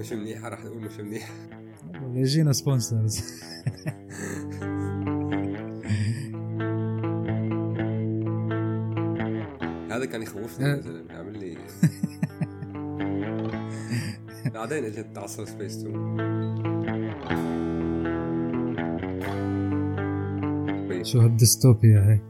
مش 0.00 0.12
منيحة 0.12 0.48
راح 0.48 0.64
نقول 0.64 0.82
مش 0.82 1.00
منيحة. 1.00 1.34
يجينا 2.12 2.52
سبونسرز 2.52 3.20
هذا 9.90 10.04
كان 10.04 10.22
يخوفني 10.22 10.68
يا 10.68 10.80
زلمه 10.80 11.14
عامل 11.14 11.38
لي 11.38 11.56
بعدين 14.54 14.84
إجت 14.84 15.18
عصر 15.18 15.44
سبيس 15.44 15.82
تون 15.82 16.16
شو 21.04 21.20
هالديستوبيا 21.20 22.00
هاي؟ 22.00 22.20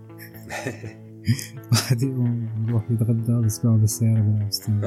واحد 1.72 2.02
يقوم 2.02 2.48
يروح 2.68 2.90
يتغدى 2.90 3.46
بس 3.46 3.58
بيقعد 3.58 3.80
بالسيارة 3.80 4.20
بيلعب 4.20 4.52
ستيم 4.52 4.80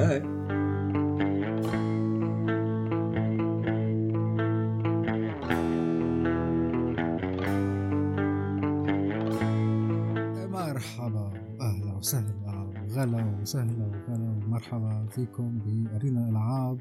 فيكم 15.14 15.58
بأرينا 15.58 16.28
ألعاب 16.28 16.80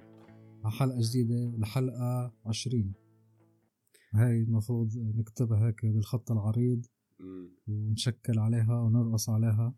على 0.63 0.71
حلقة 0.71 0.97
جديدة 0.99 1.57
الحلقة 1.57 2.33
20 2.45 2.93
هاي 4.13 4.41
المفروض 4.41 4.97
نكتبها 4.97 5.67
هيك 5.67 5.85
بالخط 5.85 6.31
العريض. 6.31 6.85
ونشكل 7.67 8.39
عليها 8.39 8.79
ونرقص 8.81 9.29
عليها. 9.29 9.73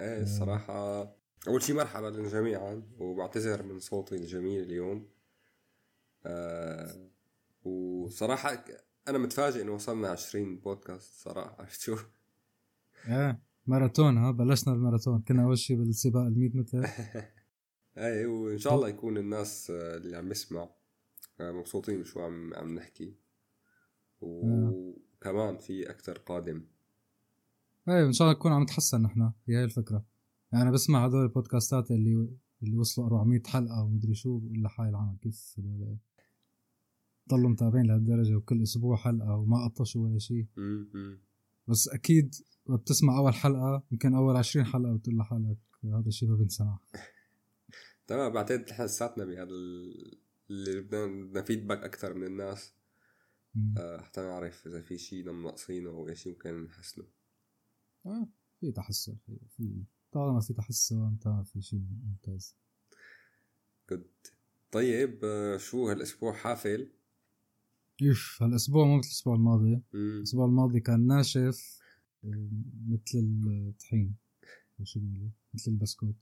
إيه 0.00 0.22
الصراحة 0.22 1.02
أول 1.48 1.62
شيء 1.62 1.76
مرحبا 1.76 2.06
للجميع 2.06 2.82
وبعتذر 2.98 3.62
من 3.62 3.78
صوتي 3.78 4.14
الجميل 4.14 4.62
اليوم. 4.62 5.08
آه 6.26 7.10
وصراحة 7.64 8.64
أنا 9.08 9.18
متفاجئ 9.18 9.62
إنه 9.62 9.72
وصلنا 9.72 10.08
20 10.08 10.58
بودكاست 10.58 11.22
صراحة 11.22 11.56
عرفت 11.58 11.80
شو؟ 11.86 11.96
إيه 13.08 13.42
ماراثون 13.66 14.18
ها 14.18 14.30
بلشنا 14.30 14.74
الماراثون. 14.74 15.22
كنا 15.22 15.44
أول 15.44 15.58
شيء 15.58 15.76
بالسباق 15.76 16.22
ال 16.22 16.38
100 16.38 16.50
متر 16.54 16.86
إيه 17.98 18.26
وإن 18.26 18.58
شاء 18.58 18.74
الله 18.74 18.88
يكون 18.88 19.18
الناس 19.18 19.70
اللي 19.70 20.16
عم 20.16 20.30
يسمع 20.30 20.68
آه، 21.40 21.52
مبسوطين 21.52 22.04
شو 22.04 22.20
عم 22.20 22.54
عم 22.54 22.74
نحكي. 22.74 23.14
وكمان 24.20 25.58
في 25.58 25.90
أكثر 25.90 26.18
قادم. 26.18 26.64
إيه 27.88 28.06
إن 28.06 28.12
شاء 28.12 28.28
الله 28.28 28.38
نكون 28.38 28.52
عم 28.52 28.62
نتحسن 28.62 29.02
نحن. 29.02 29.20
هي 29.20 29.56
هي 29.56 29.64
الفكرة. 29.64 30.04
يعني 30.52 30.64
أنا 30.64 30.70
بسمع 30.72 31.06
هدول 31.06 31.22
البودكاستات 31.22 31.90
اللي 31.90 32.28
اللي 32.62 32.76
وصلوا 32.76 33.06
400 33.06 33.42
حلقة 33.46 33.82
ومدري 33.82 34.14
شو 34.14 34.38
بقول 34.38 34.62
لحالي 34.62 34.88
العمل 34.88 35.16
كيف 35.22 35.54
هدول 35.58 35.98
ضلوا 37.30 37.50
متابعين 37.50 37.86
لهالدرجة 37.86 38.34
وكل 38.36 38.62
أسبوع 38.62 38.96
حلقة 38.96 39.36
وما 39.36 39.68
قطشوا 39.68 40.04
ولا 40.04 40.18
شيء. 40.18 40.46
بس 41.68 41.88
أكيد 41.88 42.34
بتسمع 42.70 43.18
أول 43.18 43.34
حلقة 43.34 43.82
يمكن 43.92 44.14
أول 44.14 44.36
20 44.36 44.66
حلقة 44.66 44.96
بتقول 44.96 45.16
لحالك 45.16 45.58
هذا 45.84 46.08
الشيء 46.08 46.28
ما 46.28 46.36
بينسمع. 46.36 46.78
تمام 48.06 48.32
بعتقد 48.32 48.70
نحن 48.70 48.82
لساتنا 48.84 49.24
بهذا 49.24 49.42
ال- 49.50 50.18
اللي 50.50 50.80
بدنا 50.80 51.06
بدنا 51.06 51.42
فيدباك 51.42 51.78
أكثر 51.84 52.14
من 52.14 52.26
الناس. 52.26 52.74
آه، 53.78 54.00
حتى 54.00 54.20
نعرف 54.20 54.66
إذا 54.66 54.80
في 54.80 54.98
شيء 54.98 55.32
ناقصينه 55.32 55.90
أو 55.90 56.08
إيش 56.08 56.26
يمكن 56.26 56.64
نحسنه. 56.64 57.04
آه 58.06 58.28
في 58.60 58.72
تحسن 58.72 59.16
في, 59.56 59.84
طالما 60.12 60.40
في 60.40 60.52
تحسن 60.54 61.18
تمام 61.20 61.44
في 61.44 61.62
شيء 61.62 61.80
ممتاز. 61.80 62.56
جود 63.90 64.06
طيب 64.72 65.24
آه، 65.24 65.56
شو 65.56 65.88
هالأسبوع 65.88 66.32
حافل؟ 66.32 66.90
إيش 68.02 68.42
هالأسبوع 68.42 68.84
مو 68.86 68.98
مثل 68.98 69.06
الأسبوع 69.06 69.34
الماضي؟ 69.34 69.82
مم. 69.92 70.16
الأسبوع 70.18 70.46
الماضي 70.46 70.80
كان 70.80 71.06
ناشف 71.06 71.78
آه، 72.24 72.48
مثل 72.88 73.40
الطحين 73.68 74.14
شو 74.82 75.00
بيقولوا 75.00 75.30
مثل 75.54 75.70
البسكوت. 75.70 76.14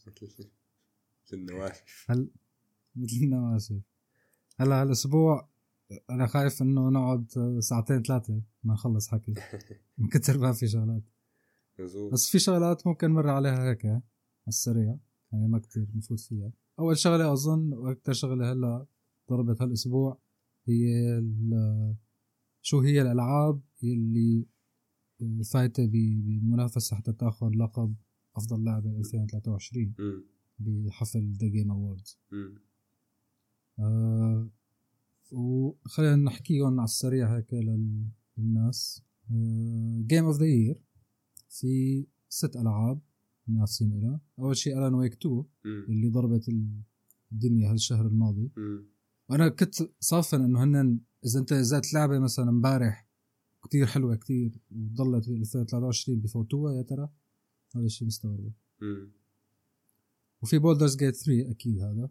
النواشف. 1.34 2.06
هل 2.10 2.30
مثل 2.96 3.16
النواشف. 3.22 3.80
هلا 4.56 4.82
هالأسبوع 4.82 5.48
أنا 6.10 6.26
خايف 6.26 6.62
إنه 6.62 6.88
نقعد 6.90 7.26
ساعتين 7.60 8.02
ثلاثة 8.02 8.42
ما 8.64 8.74
نخلص 8.74 9.08
حكي. 9.08 9.34
من 9.98 10.08
كثر 10.08 10.38
ما 10.38 10.52
في 10.52 10.68
شغلات. 10.68 11.02
مزبوط. 11.78 12.12
بس 12.12 12.28
في 12.30 12.38
شغلات 12.38 12.86
ممكن 12.86 13.10
نمر 13.10 13.28
عليها 13.28 13.70
هيك 13.70 13.86
على 13.86 14.02
السريع 14.48 14.96
يعني 15.32 15.48
ما 15.48 15.58
كتير 15.58 15.86
نفوت 15.94 16.20
فيها. 16.20 16.52
أول 16.78 16.98
شغلة 16.98 17.32
أظن 17.32 17.72
وأكثر 17.72 18.12
شغلة 18.12 18.52
هلأ 18.52 18.86
ضربت 19.30 19.62
هالأسبوع 19.62 20.18
هي 20.68 20.84
شو 22.62 22.80
هي 22.80 23.02
الألعاب 23.02 23.60
اللي 23.84 24.46
فايتة 25.52 25.86
ب- 25.86 25.90
بمنافسة 26.24 26.96
حتى 26.96 27.12
تاخذ 27.12 27.50
لقب 27.56 27.94
أفضل 28.36 28.64
لعبه 28.64 28.98
2023 28.98 29.94
مم. 29.98 30.24
بحفل 30.58 31.32
The 31.32 31.48
Game 31.48 31.70
Awards. 31.70 32.18
آه 33.78 34.50
وخلينا 35.32 36.16
نحكيهم 36.16 36.80
على 36.80 36.84
السريع 36.84 37.36
هيك 37.36 37.54
لل- 37.54 38.08
للناس 38.38 39.02
game 40.06 40.24
of 40.24 40.36
the 40.38 40.46
year 40.46 40.82
في 41.48 42.06
ست 42.28 42.56
ألعاب 42.56 43.00
منافسين 43.48 44.00
لها 44.00 44.20
أول 44.38 44.56
شيء 44.56 44.78
Alan 44.78 44.94
Wake 44.94 45.12
2 45.12 45.44
مم. 45.64 45.86
اللي 45.88 46.08
ضربت 46.08 46.48
الدنيا 47.32 47.72
هالشهر 47.72 48.06
الماضي. 48.06 48.50
وأنا 49.28 49.48
كنت 49.48 49.74
صافن 50.00 50.42
إنه 50.44 50.64
هن 50.64 51.00
إذا 51.26 51.40
أنت 51.40 51.52
نزلت 51.52 51.94
لعبة 51.94 52.18
مثلا 52.18 52.48
امبارح 52.50 53.08
كتير 53.64 53.86
حلوة 53.86 54.16
كتير 54.16 54.58
وضلت 54.70 55.28
ب 55.28 55.32
2023 55.32 56.20
بفوتوها 56.20 56.74
يا 56.76 56.82
ترى 56.82 57.08
هذا 57.76 57.84
الشيء 57.84 58.06
مستغرب 58.08 58.52
مم. 58.80 59.12
وفي 60.42 60.58
Baldur's 60.58 60.96
Gate 60.96 61.16
3 61.16 61.50
أكيد 61.50 61.78
هذا. 61.78 62.10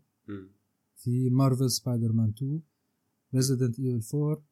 في 0.96 1.30
Marvel 1.30 1.72
Spider-Man 1.72 2.30
2 2.30 2.62
Resident 3.36 3.80
Evil 3.80 4.18
4 4.18 4.44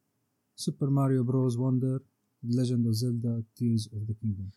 Super 0.56 0.90
Mario 0.90 1.24
Bros 1.24 1.56
Wonder 1.56 2.02
Legend 2.42 2.86
of 2.86 2.94
Zelda 2.94 3.42
Tears 3.56 3.90
of 3.92 4.02
the 4.02 4.14
Kingdom 4.14 4.50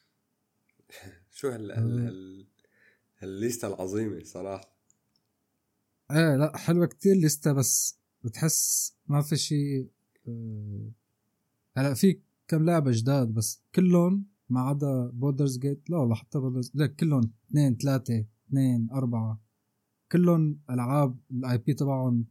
شو 1.32 1.48
هال 1.50 1.72
هال 1.72 2.00
آه. 2.00 3.26
ال 3.26 3.34
list 3.34 3.68
العظيمة 3.68 4.24
صراحة. 4.24 4.74
إيه 6.12 6.36
لا 6.36 6.58
حلوة 6.58 6.86
كتير 6.86 7.16
list 7.16 7.54
بس 7.54 8.00
بتحس 8.24 8.94
ما 9.08 9.22
في 9.22 9.36
شيء 9.36 9.90
آه، 10.28 10.92
هلا 11.78 11.94
في 11.94 12.20
كم 12.48 12.66
لعبة 12.66 12.92
جداد 12.92 13.28
بس 13.34 13.62
كلهم 13.76 14.26
ما 14.50 14.60
عدا 14.62 15.08
Baldur's 15.14 15.58
Gate 15.58 15.90
لا 15.90 15.98
والله 15.98 16.16
حتى 16.16 16.40
Baldur's 16.40 16.72
لا 16.74 16.88
كلهم 16.88 17.32
اثنين 17.50 17.78
ثلاثة 17.78 18.26
2 18.54 18.90
4 18.92 19.42
كلهم 20.12 20.60
ألعاب 20.70 21.20
ال 21.32 21.58
IP 21.58 21.74
تبعهم 21.74 22.26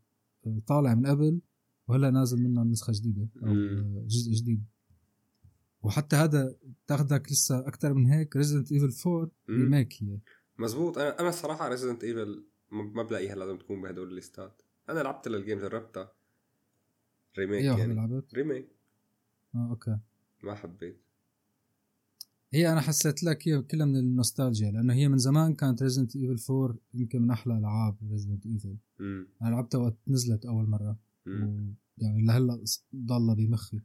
آه، 0.47 0.63
طالع 0.67 0.95
من 0.95 1.07
قبل 1.07 1.41
وهلا 1.89 2.11
نازل 2.11 2.43
منهم 2.43 2.71
نسخة 2.71 2.93
جديدة 2.93 3.29
أو 3.43 3.49
آه، 3.49 4.05
جزء 4.07 4.33
جديد. 4.33 4.65
وحتى 5.83 6.17
هذا 6.17 6.57
تاخذك 6.87 7.33
لسه 7.33 7.59
أكثر 7.69 7.95
من 7.95 8.07
هيك 8.07 8.37
Resident 8.37 8.73
Evil 8.73 8.93
4 9.07 9.31
remake 9.51 10.03
هي. 10.03 10.19
مزبوط. 10.59 10.99
أنا 10.99 11.21
أنا 11.21 11.29
الصراحه 11.29 11.69
Resident 11.69 12.05
Evil 12.05 12.47
ما 12.71 13.03
بلاقيها 13.03 13.35
لازم 13.35 13.59
تكون 13.59 13.83
بهدول 13.83 14.09
ال 14.09 14.16
listات. 14.16 14.63
أنا 14.89 15.01
لعبت 15.01 15.29
لل 15.29 15.39
game 15.39 15.59
جربتها 15.59 16.13
remake 17.39 17.65
يعني. 17.65 17.95
لعبت؟ 17.95 18.35
remake 18.35 18.69
آه 19.55 19.69
okay. 19.71 19.99
ما 20.43 20.55
حبيت. 20.55 21.03
هي 22.55 22.73
أنا 22.73 22.81
حسيت 22.81 23.23
لك 23.23 23.49
هي 23.49 23.63
كلها 23.63 23.87
من 23.87 23.97
النوستالجيا 23.97 24.71
لأنه 24.71 24.95
هي 24.95 25.09
من 25.09 25.19
زمان 25.19 25.55
كانت 25.55 25.83
Resident 25.83 26.17
Evil 26.17 26.53
4 26.55 26.77
يمكن 26.95 27.23
من 27.23 27.31
أحلى 27.31 27.59
ألعاب 27.59 27.97
Resident 28.11 28.47
Evil. 28.47 28.77
أنا 29.43 29.51
لعبتها 29.51 29.79
وقت 29.79 29.97
نزلت 30.09 30.47
أول 30.47 30.69
مرة 30.69 30.99
مم. 31.27 31.75
ويعني 31.99 32.27
لهلأ 32.27 32.65
ضلها 32.97 33.35
بمخي 33.35 33.81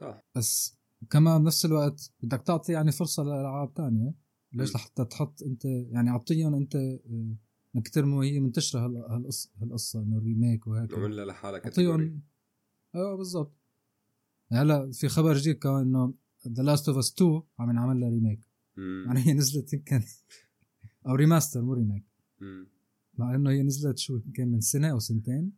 صح 0.00 0.22
بس 0.36 0.76
كمان 1.10 1.42
بنفس 1.42 1.64
الوقت 1.64 2.10
بدك 2.22 2.42
تعطي 2.42 2.72
يعني 2.72 2.92
فرصة 2.92 3.22
لألعاب 3.22 3.74
تانية 3.74 4.14
ليش. 4.52 4.74
لحتى 4.74 5.04
تحط 5.04 5.42
أنت 5.42 5.64
يعني 5.64 6.10
أعطيهم 6.10 6.54
أنت 6.54 6.76
من 7.74 7.82
كتر 7.82 8.04
ما 8.04 8.24
هي 8.24 8.40
منتشرة 8.40 8.84
هال- 8.86 8.96
هالقصه 9.10 9.50
هالقصه 9.62 10.02
إنه 10.02 10.16
ال 10.18 10.25
remake 10.25 10.66
وهيك 10.66 10.94
عملها 10.94 11.24
لحالها 11.24 11.60
category. 11.60 11.64
اعطيهم 11.66 12.22
أيوه 12.94 13.16
بالضبط 13.16 13.52
هلأ 14.52 14.90
في 14.92 15.08
خبر 15.08 15.34
جديد 15.36 15.58
كمان 15.58 15.82
إنه 15.82 16.14
The 16.48 16.62
Last 16.62 16.88
of 16.88 16.98
Us 16.98 17.12
2 17.12 17.42
عم 17.58 17.70
ينعمل 17.70 18.00
لها 18.00 18.08
remake. 18.08 18.40
يعني 18.76 19.26
هي 19.26 19.32
نزلت 19.32 19.72
يمكن 19.72 20.02
أو 21.06 21.14
remaster 21.14 21.62
مو 21.62 21.72
remake. 21.72 22.04
مع 23.14 23.34
إنه 23.34 23.50
هي 23.50 23.62
نزلت 23.62 23.98
شو 23.98 24.16
يمكن 24.16 24.48
من 24.48 24.60
سنة 24.60 24.90
أو 24.90 24.98
سنتين. 24.98 25.52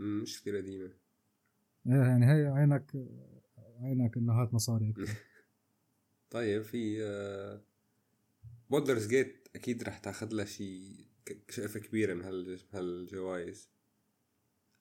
مش 0.00 0.40
كثير 0.40 0.56
قديمة 0.56 0.90
إيه 1.86 1.94
يعني 1.94 2.26
هي 2.26 2.46
عينك 2.46 2.92
عينك 3.80 4.16
إنه 4.16 4.32
هات 4.32 4.54
مصاري. 4.54 4.94
طيب 6.30 6.62
في 6.62 6.98
Baldur's 8.70 9.06
Gate 9.06 9.48
أكيد 9.54 9.82
رح 9.82 9.98
تاخذ 9.98 10.32
لها 10.32 10.44
شيء 10.44 11.06
شقفة 11.48 11.80
كبيرة 11.80 12.14
من 12.14 12.22
هال 12.22 12.60
هالجوائز 12.72 13.70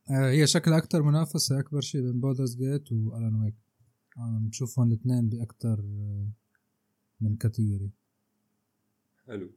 آه، 0.09 0.29
هي 0.29 0.47
شكلها 0.47 0.77
أكثر 0.77 1.01
منافسة 1.01 1.59
أكبر 1.59 1.81
شيء 1.81 2.01
بين 2.01 2.19
Baldur's 2.19 2.56
Gate 2.56 2.91
و 2.91 3.01
Alan 3.01 3.41
Wake 3.41 3.56
بشوفهم 4.17 4.88
الاثنين 4.88 5.29
باكثر 5.29 5.79
آه، 5.79 6.27
من 7.21 7.35
category 7.35 7.91
حلو. 9.27 9.51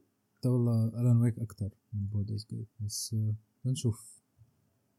والله 0.45 0.85
Alan 0.89 1.17
Wake 1.17 1.39
أكثر 1.39 1.71
من 1.93 2.07
Baldur's 2.07 2.47
Gate 2.51 2.69
بس 2.81 3.15
آه، 3.15 3.35
نشوف 3.65 4.19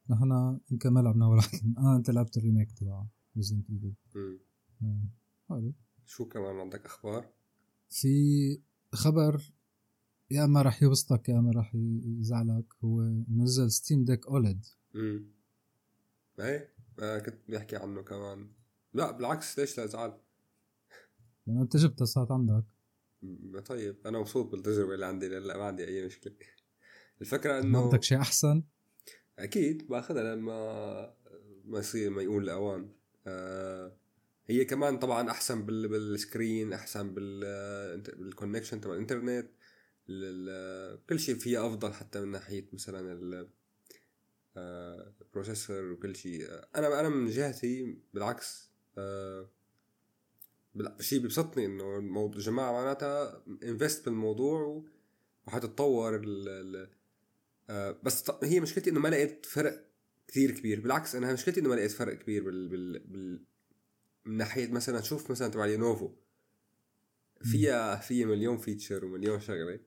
نحن 0.09 0.59
يمكن 0.71 0.89
ما 0.89 0.99
لعبنا 0.99 1.27
ولا 1.27 1.35
واحد 1.35 1.73
آه 1.77 1.95
أنت 1.95 2.09
لعبت 2.09 2.37
ال 2.37 2.42
remake 2.42 2.71
تبع 2.71 3.05
Resident 3.37 3.69
Evil 3.69 3.93
حلو. 5.49 5.73
شو 6.05 6.25
كمان 6.25 6.59
عندك 6.59 6.85
أخبار؟ 6.85 7.29
في 7.89 8.07
خبر 8.93 9.53
يا 10.31 10.43
اما 10.43 10.61
راح 10.61 10.83
يبسطك 10.83 11.29
يا 11.29 11.39
اما 11.39 11.51
راح 11.51 11.75
يزعلك. 11.75 12.65
هو 12.83 13.01
نزل 13.29 13.71
Steam 13.71 14.05
Deck 14.05 14.27
OLED 14.27 14.65
امم 14.95 15.25
إيه 16.39 16.73
كنت 17.19 17.37
بحكي 17.49 17.75
عنه 17.75 18.01
كمان. 18.01 18.49
لا 18.93 19.11
بالعكس 19.11 19.59
ليش 19.59 19.77
لازعل؟ 19.77 20.17
لأنه 21.47 21.61
أنت 21.61 21.77
جبتها 21.77 22.05
صارت 22.05 22.31
عندك. 22.31 22.63
طيب 23.65 24.07
أنا 24.07 24.19
مبسوط 24.19 24.51
بالتجربة 24.51 24.93
اللي 24.93 25.05
عندي 25.05 25.27
لا 25.27 25.57
ما 25.57 25.63
عندي 25.63 25.87
أي 25.87 26.05
مشكلة. 26.05 26.33
الفكرة 27.21 27.59
إنه 27.59 27.81
ما 27.81 27.89
بدك 27.89 28.03
شيء 28.03 28.17
أحسن؟ 28.17 28.63
أكيد 29.39 29.87
بأخذها 29.87 30.35
لما 30.35 31.15
ما 31.65 31.79
يصير 31.79 32.09
ما 32.09 32.21
يؤون 32.21 32.43
الأوان. 32.43 32.89
آه 33.27 33.97
هي 34.47 34.65
كمان 34.65 34.99
طبعا 34.99 35.31
أحسن 35.31 35.65
بال... 35.65 35.87
بال 35.87 36.09
screen 36.09 36.73
أحسن 36.73 37.13
بال 37.13 38.01
بال 38.01 38.14
connection 38.14 38.81
تبع 38.81 38.93
الإنترنت. 38.93 39.49
كل 41.09 41.19
شيء 41.19 41.35
فيها 41.35 41.67
أفضل 41.67 41.93
حتى 41.93 42.21
من 42.21 42.31
ناحية 42.31 42.69
مثلا 42.73 43.47
ال 44.57 44.70
processor 44.70 45.89
آه، 45.89 45.91
وكل 45.91 46.15
شيء 46.15 46.47
أنا 46.75 46.99
أنا 46.99 47.09
من 47.09 47.29
جهتي 47.29 47.97
بالعكس 48.13 48.68
آه، 48.97 49.49
شيء 50.99 51.19
بيبسطني 51.19 51.65
إنه 51.65 51.97
الموضوع 51.97 52.41
جماعة 52.41 52.71
معناتها 52.71 53.43
invest 53.63 54.05
بالموضوع 54.05 54.83
وحتتطور 55.47 56.15
ال 56.15 56.49
ال 56.49 56.89
آه، 57.69 57.99
بس 58.03 58.31
هي 58.43 58.59
مشكلتي 58.59 58.89
إنه 58.89 58.99
ما 58.99 59.07
لقيت 59.07 59.45
فرق 59.45 59.85
كثير 60.27 60.51
كبير. 60.51 60.79
بالعكس 60.79 61.15
أنا 61.15 61.33
مشكلتي 61.33 61.59
إنه 61.59 61.69
ما 61.69 61.75
لقيت 61.75 61.91
فرق 61.91 62.13
كبير 62.13 62.43
بال, 62.43 62.67
بال, 62.67 62.99
بال 62.99 63.45
من 64.25 64.37
ناحية 64.37 64.71
مثلا 64.71 65.01
شوف 65.01 65.31
مثلا 65.31 65.47
تبع 65.47 65.65
Lenovo 65.65 66.11
فيها 67.41 67.95
فيها 67.95 68.25
مليون 68.25 68.57
feature 68.57 69.05
ومليون 69.05 69.39
شغلة. 69.39 69.79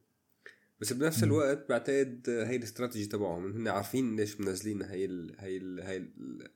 بس 0.81 0.93
بنفس 0.93 1.23
الوقت 1.23 1.69
بعتقد 1.69 2.23
هي 2.29 2.57
الاستراتيجي 2.57 3.07
تبعهم 3.07 3.53
هن 3.53 3.69
عارفين 3.69 4.17
ليش 4.17 4.41
منزلين 4.41 4.83
هي 4.83 5.05
ال 5.05 5.37
هي 5.39 5.57
ال 5.57 5.81
هي 5.81 5.97
ال 5.97 6.51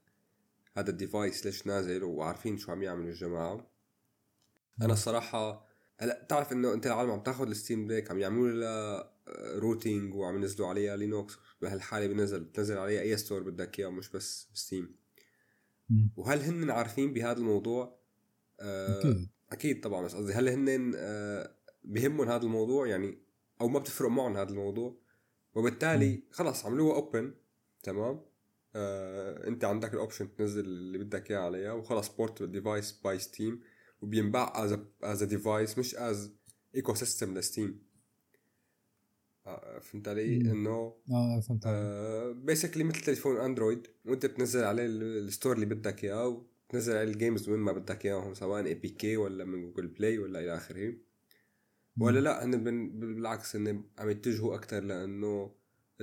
هذا 0.77 0.91
ال 0.91 0.99
device 0.99 1.47
ليش 1.47 1.67
نازل 1.67 2.05
وعارفين 2.05 2.59
شو 2.59 2.73
عم 2.73 2.83
يعملوا 2.83 3.09
الجماعة. 3.09 3.71
أنا 4.83 4.93
الصراحة 4.93 5.67
هلا 5.99 6.25
بتعرف 6.25 6.53
إنه 6.53 6.73
أنت 6.73 6.87
العالم 6.87 7.11
عم 7.11 7.23
تاخذ 7.23 7.49
ال 7.49 7.55
Steam 7.55 7.87
Deck 7.87 8.11
عم 8.11 8.19
يعملوا 8.19 8.49
لها 8.49 9.13
rooting 9.59 10.15
وعم 10.15 10.37
ينزلوا 10.37 10.69
عليها 10.69 10.97
Linux. 10.97 11.39
بهالحالة 11.63 12.07
بنزل 12.07 12.41
بتنزل 12.41 12.79
عليها 12.79 13.01
أي 13.01 13.17
store 13.17 13.43
بدك 13.43 13.79
إياه 13.79 13.89
مش 13.89 14.11
بس 14.11 14.49
Steam. 14.55 14.97
وهل 16.17 16.41
هن 16.41 16.71
عارفين 16.71 17.13
بهذا 17.13 17.39
الموضوع؟ 17.39 18.01
آه 18.61 19.01
أكيد. 19.01 19.29
أكيد 19.53 19.81
طبعا 19.81 20.05
بس 20.05 20.15
قصدي 20.15 20.33
هل 20.33 20.49
هن 20.49 20.93
آه 20.97 21.57
بهمهم 21.85 22.29
هذا 22.29 22.43
الموضوع؟ 22.43 22.87
يعني 22.87 23.19
أو 23.61 23.69
ما 23.69 23.79
بتفرق 23.79 24.09
معهم 24.09 24.37
هذا 24.37 24.51
الموضوع؟ 24.51 24.97
وبالتالي 25.55 26.23
خلص 26.31 26.67
عملوها 26.67 26.95
open 26.95 27.35
تمام؟ 27.83 28.26
آه 28.77 29.49
انت 29.49 29.65
عندك 29.65 29.95
ال 29.95 30.00
option 30.00 30.35
تنزل 30.35 30.65
اللي 30.65 30.99
بدك 30.99 31.31
اياه 31.31 31.41
عليها 31.41 31.73
وخلص 31.73 32.09
portable 32.09 32.43
device 32.43 32.93
by 32.93 33.19
Steam 33.19 33.61
وبينباع 34.01 34.65
as 34.65 34.79
as 35.03 35.23
device 35.23 35.79
مش 35.79 35.95
as 35.95 36.33
ecosystem 36.75 36.95
ل 36.95 37.39
Steam 37.39 37.87
فهمت 39.81 40.09
علي؟ 40.09 40.37
إنه 40.37 40.95
آه 41.11 41.41
فهمت 41.41 41.63
آه 41.67 42.33
basically 42.33 42.85
مثل 42.85 43.01
تليفون 43.01 43.37
Android 43.37 43.87
وانت 44.05 44.27
بتنزل 44.27 44.65
عليه 44.65 44.87
ال 44.87 44.98
store 44.98 45.55
اللي 45.55 45.67
بدك 45.67 46.05
اياه 46.05 46.47
وتنزل 46.69 46.97
عليه 46.97 47.13
ال 47.13 47.19
games 47.19 47.49
وين 47.49 47.61
ما 47.61 47.73
بدك 47.73 48.07
اياهم 48.07 48.35
سواء 48.35 48.67
APK 48.67 49.17
ولا 49.17 49.45
من 49.45 49.63
Google 49.63 49.87
Play 49.87 50.19
ولا 50.19 50.39
إلى 50.39 50.55
آخره 50.55 50.95
ولا 51.99 52.21
لا 52.21 52.45
هن 52.45 52.65
بالعكس 53.01 53.57
هن 53.57 53.85
عم 53.99 54.11
يتجهوا 54.11 54.55
أكثر 54.55 54.81
لإنه 54.81 55.55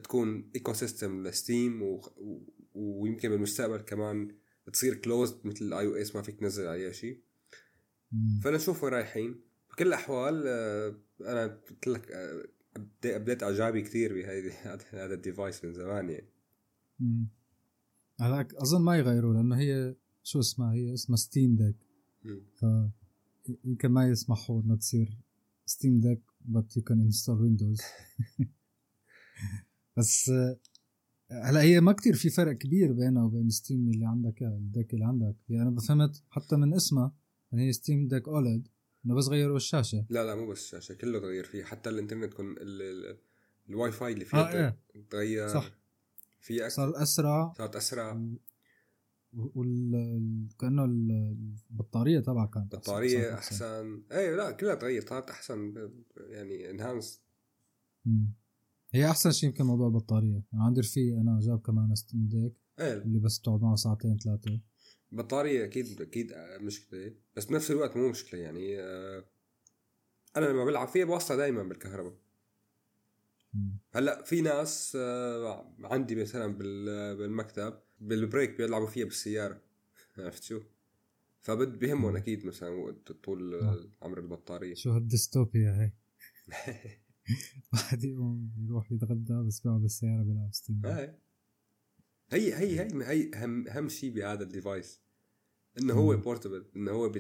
تكون 0.04 0.52
ecosystem 0.56 0.74
ل 0.74 1.24
Steam. 1.28 2.02
ويمكن 2.74 3.30
بالمستقبل 3.30 3.78
كمان 3.78 4.36
تصير 4.74 4.96
closed 4.96 5.46
مثل 5.46 5.66
ال 5.66 5.86
iOS 5.86 6.16
ما 6.16 6.22
فيك 6.22 6.40
تنزل 6.40 6.68
عليها 6.68 6.92
شيء 6.92 7.22
فلنشوف 8.44 8.84
وين 8.84 8.94
رايحين. 8.94 9.42
بكل 9.72 9.88
الأحوال 9.88 10.44
آه، 10.48 10.96
أنا 11.22 11.48
قلت 11.48 11.88
لك 11.88 12.12
آه، 12.12 12.44
بديت 13.04 13.44
أعجابي 13.44 13.82
كثير 13.82 14.14
بهذا 14.14 15.14
ال 15.14 15.21
device 15.21 15.66
من 15.66 15.74
زمان 15.74 16.10
يعني. 16.10 16.30
هذاك 18.20 18.54
أظن 18.54 18.82
ما 18.82 18.98
يغيروا 18.98 19.34
لأنه 19.34 19.60
هي 19.60 19.96
شو 20.24 20.40
اسمها؟ 20.40 20.74
هي 20.74 20.94
اسمها 20.94 21.18
Steam 21.18 21.56
Deck 21.56 21.76
ف 22.60 22.66
يمكن 23.64 23.90
ما 23.90 24.08
يسمحوا 24.08 24.62
إنه 24.62 24.76
تصير 24.76 25.18
Steam 25.66 26.00
Deck 26.00 26.22
but 26.52 26.76
you 26.76 26.82
can 26.82 27.00
install 27.10 27.42
Windows 27.42 27.82
بس 29.98 30.32
هلا 31.42 31.62
هي 31.62 31.82
ما 31.82 31.92
كتير 31.92 32.14
في 32.14 32.30
فرق 32.30 32.52
كبير 32.52 32.92
بينها 32.94 33.24
وبين 33.24 33.50
Steam 33.50 33.90
اللي 33.90 34.06
عندك 34.06 34.44
ال 34.44 34.54
Deck 34.54 34.94
اللي 34.94 35.06
عندك. 35.06 35.36
يعني 35.50 35.70
أنا 35.70 35.80
فهمت 35.80 36.24
حتى 36.30 36.56
من 36.56 36.74
اسمها 36.74 37.12
يعني 37.52 37.68
هي 37.68 37.74
Steam 37.74 38.08
Deck 38.08 38.28
OLED 38.28 38.68
إنه 39.06 39.16
بس 39.16 39.28
غيروا 39.28 39.58
الشاشة. 39.58 40.06
لا 40.10 40.26
لا 40.26 40.36
مو 40.36 40.48
بس 40.52 40.64
الشاشة 40.64 40.94
كله 40.94 41.20
تغير 41.20 41.44
فيه 41.44 41.64
حتى 41.64 41.90
الإنترنت 41.90 42.34
كن 42.34 42.56
الواي 43.70 43.92
فاي 43.92 44.14
اللي 44.14 44.26
فيها 44.26 44.40
آه 44.40 44.78
إيه. 44.96 45.04
تغير. 45.10 45.48
صح. 45.48 45.72
في 46.40 46.70
صار 46.70 47.02
أسرع. 47.02 47.54
صارت 47.58 47.76
أسرع. 47.76 48.22
وال 49.34 50.48
كأنه 50.60 50.86
البطارية 50.86 52.20
تبعها 52.20 52.46
كانت 52.46 52.74
البطاريه 52.74 53.34
أحسن. 53.34 54.04
إيه 54.12 54.36
لا 54.36 54.52
كلها 54.52 54.76
تغير 54.76 55.06
صارت 55.08 55.30
أحسن 55.30 55.90
يعني 56.18 56.70
انهانس 56.70 57.22
هي 58.94 59.10
أحسن 59.10 59.32
شيء 59.32 59.50
يمكن 59.50 59.64
موضوع 59.64 59.88
البطارية. 59.88 60.44
أنا 60.54 60.64
عندي 60.64 60.82
رفيق 60.82 61.16
أنا 61.16 61.40
جاب 61.42 61.60
كمان 61.60 61.96
ستيم 61.96 62.28
ديك 62.28 62.54
إيه. 62.80 62.94
اللي 62.94 63.20
بس 63.20 63.42
تقعد 63.42 63.62
معه 63.62 63.76
ساعتين 63.76 64.18
ثلاثة. 64.18 64.60
بطارية 65.12 65.66
أكيد 65.66 66.02
أكيد 66.02 66.34
مشكلة 66.62 67.14
بس 67.36 67.46
بنفس 67.46 67.72
الوقت 67.72 67.98
مو 67.98 68.10
مشكلة 68.10 68.40
يعني 68.40 68.80
آه، 68.80 69.26
أنا 70.38 70.46
لما 70.46 70.66
بلعب 70.66 70.88
فيها 70.88 71.06
بوصلها 71.06 71.38
دائما 71.38 71.64
بالكهرباء. 71.64 72.14
هلأ 73.92 74.24
في 74.24 74.42
ناس 74.42 74.98
آه، 75.02 75.76
عندي 75.84 76.16
مثلا 76.16 76.58
بالمكتب 77.18 77.80
بال 78.00 78.16
break 78.16 78.58
بيلعبوا 78.58 78.88
فيها 78.88 79.06
بالسيارة 79.06 79.62
عرفت 80.18 80.44
شو؟ 80.44 80.62
فبد 81.42 81.80
بهمهم 81.80 82.16
أكيد 82.16 82.46
مثلا 82.46 82.96
طول 83.24 83.56
آه. 83.56 83.90
عمر 84.02 84.20
البطارية. 84.20 84.74
شو 84.74 84.92
هالديستوبيا 84.92 85.72
هي؟ 85.82 85.92
واحد 87.74 88.04
يقوم 88.04 88.52
يروح 88.66 88.92
يتغدى 88.92 89.34
بس 89.48 89.60
بيقعد 89.60 89.82
بالسيارة 89.82 90.24
بيلعب 90.24 90.54
Steam 90.54 90.82
هي. 90.86 91.16
هي 92.30 92.56
هي 92.56 92.80
هي, 92.80 93.04
هي 93.04 93.32
أهم 93.36 93.68
أهم 93.68 93.90
شيء 93.90 94.14
بهذا 94.14 94.44
ال 94.44 94.51
device. 94.51 95.02
إنه 95.82 95.94
هو 95.94 96.18
portable 96.18 96.66
إنه 96.76 96.92
هو 96.92 97.12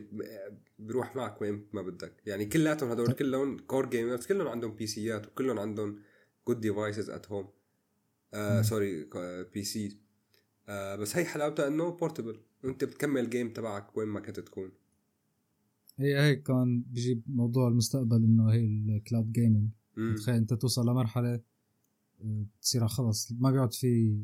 بيروح 0.79 1.15
معك 1.15 1.41
وين 1.41 1.67
ما 1.73 1.81
بدك. 1.81 2.21
يعني 2.25 2.45
كلياتهم 2.45 2.91
هدول 2.91 3.07
طيب. 3.07 3.15
كلهم 3.15 3.57
core 3.57 3.89
gamers 3.89 4.25
كلهم 4.25 4.47
عندهم 4.47 4.75
PCات 4.75 5.27
وكلهم 5.27 5.59
عندهم 5.59 5.99
good 6.47 6.59
devices 6.59 7.09
at 7.09 7.31
home 7.31 7.47
سوري 8.61 9.09
PC 9.53 9.99
بس 10.69 11.17
هي 11.17 11.25
حلاوتها 11.25 11.67
إنه 11.67 11.89
portable 11.89 12.39
وأنت 12.63 12.83
بتكمل 12.83 13.21
ال 13.21 13.28
game 13.28 13.53
تبعك 13.53 13.97
وين 13.97 14.07
ما 14.07 14.19
كنت 14.19 14.39
تكون. 14.39 14.71
هي 15.97 16.21
هيك 16.21 16.43
كمان 16.43 16.83
بيجيب 16.87 17.23
موضوع 17.27 17.67
المستقبل 17.67 18.15
إنه 18.15 18.51
هي 18.51 18.65
ال 18.65 18.76
cloud 18.76 19.31
gaming 19.31 19.69
تخيل 20.17 20.35
انت 20.35 20.53
توصل 20.53 20.89
لمرحلة 20.89 21.41
آه، 22.21 22.45
تصير 22.61 22.87
خلص 22.87 23.31
ما 23.31 23.51
بيقعد 23.51 23.73
في 23.73 24.19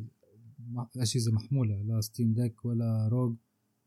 أجهزة 0.98 1.32
محمولة 1.32 1.82
لا 1.82 2.02
Steam 2.02 2.34
Deck 2.34 2.66
ولا 2.66 3.08
ROG 3.12 3.36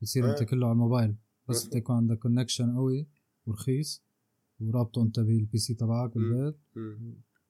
بتصير 0.02 0.30
انت 0.30 0.42
كله 0.42 0.66
على 0.66 0.72
الموبايل. 0.72 1.16
بس 1.48 1.66
بدك 1.66 1.76
يكون 1.76 1.96
عندك 1.96 2.18
connection 2.18 2.76
قوي 2.76 3.08
ورخيص 3.46 4.02
ورابطه 4.60 5.02
انت 5.02 5.20
بال 5.20 5.58
PC 5.58 5.74
تبعك 5.74 6.14
بالبيت 6.14 6.56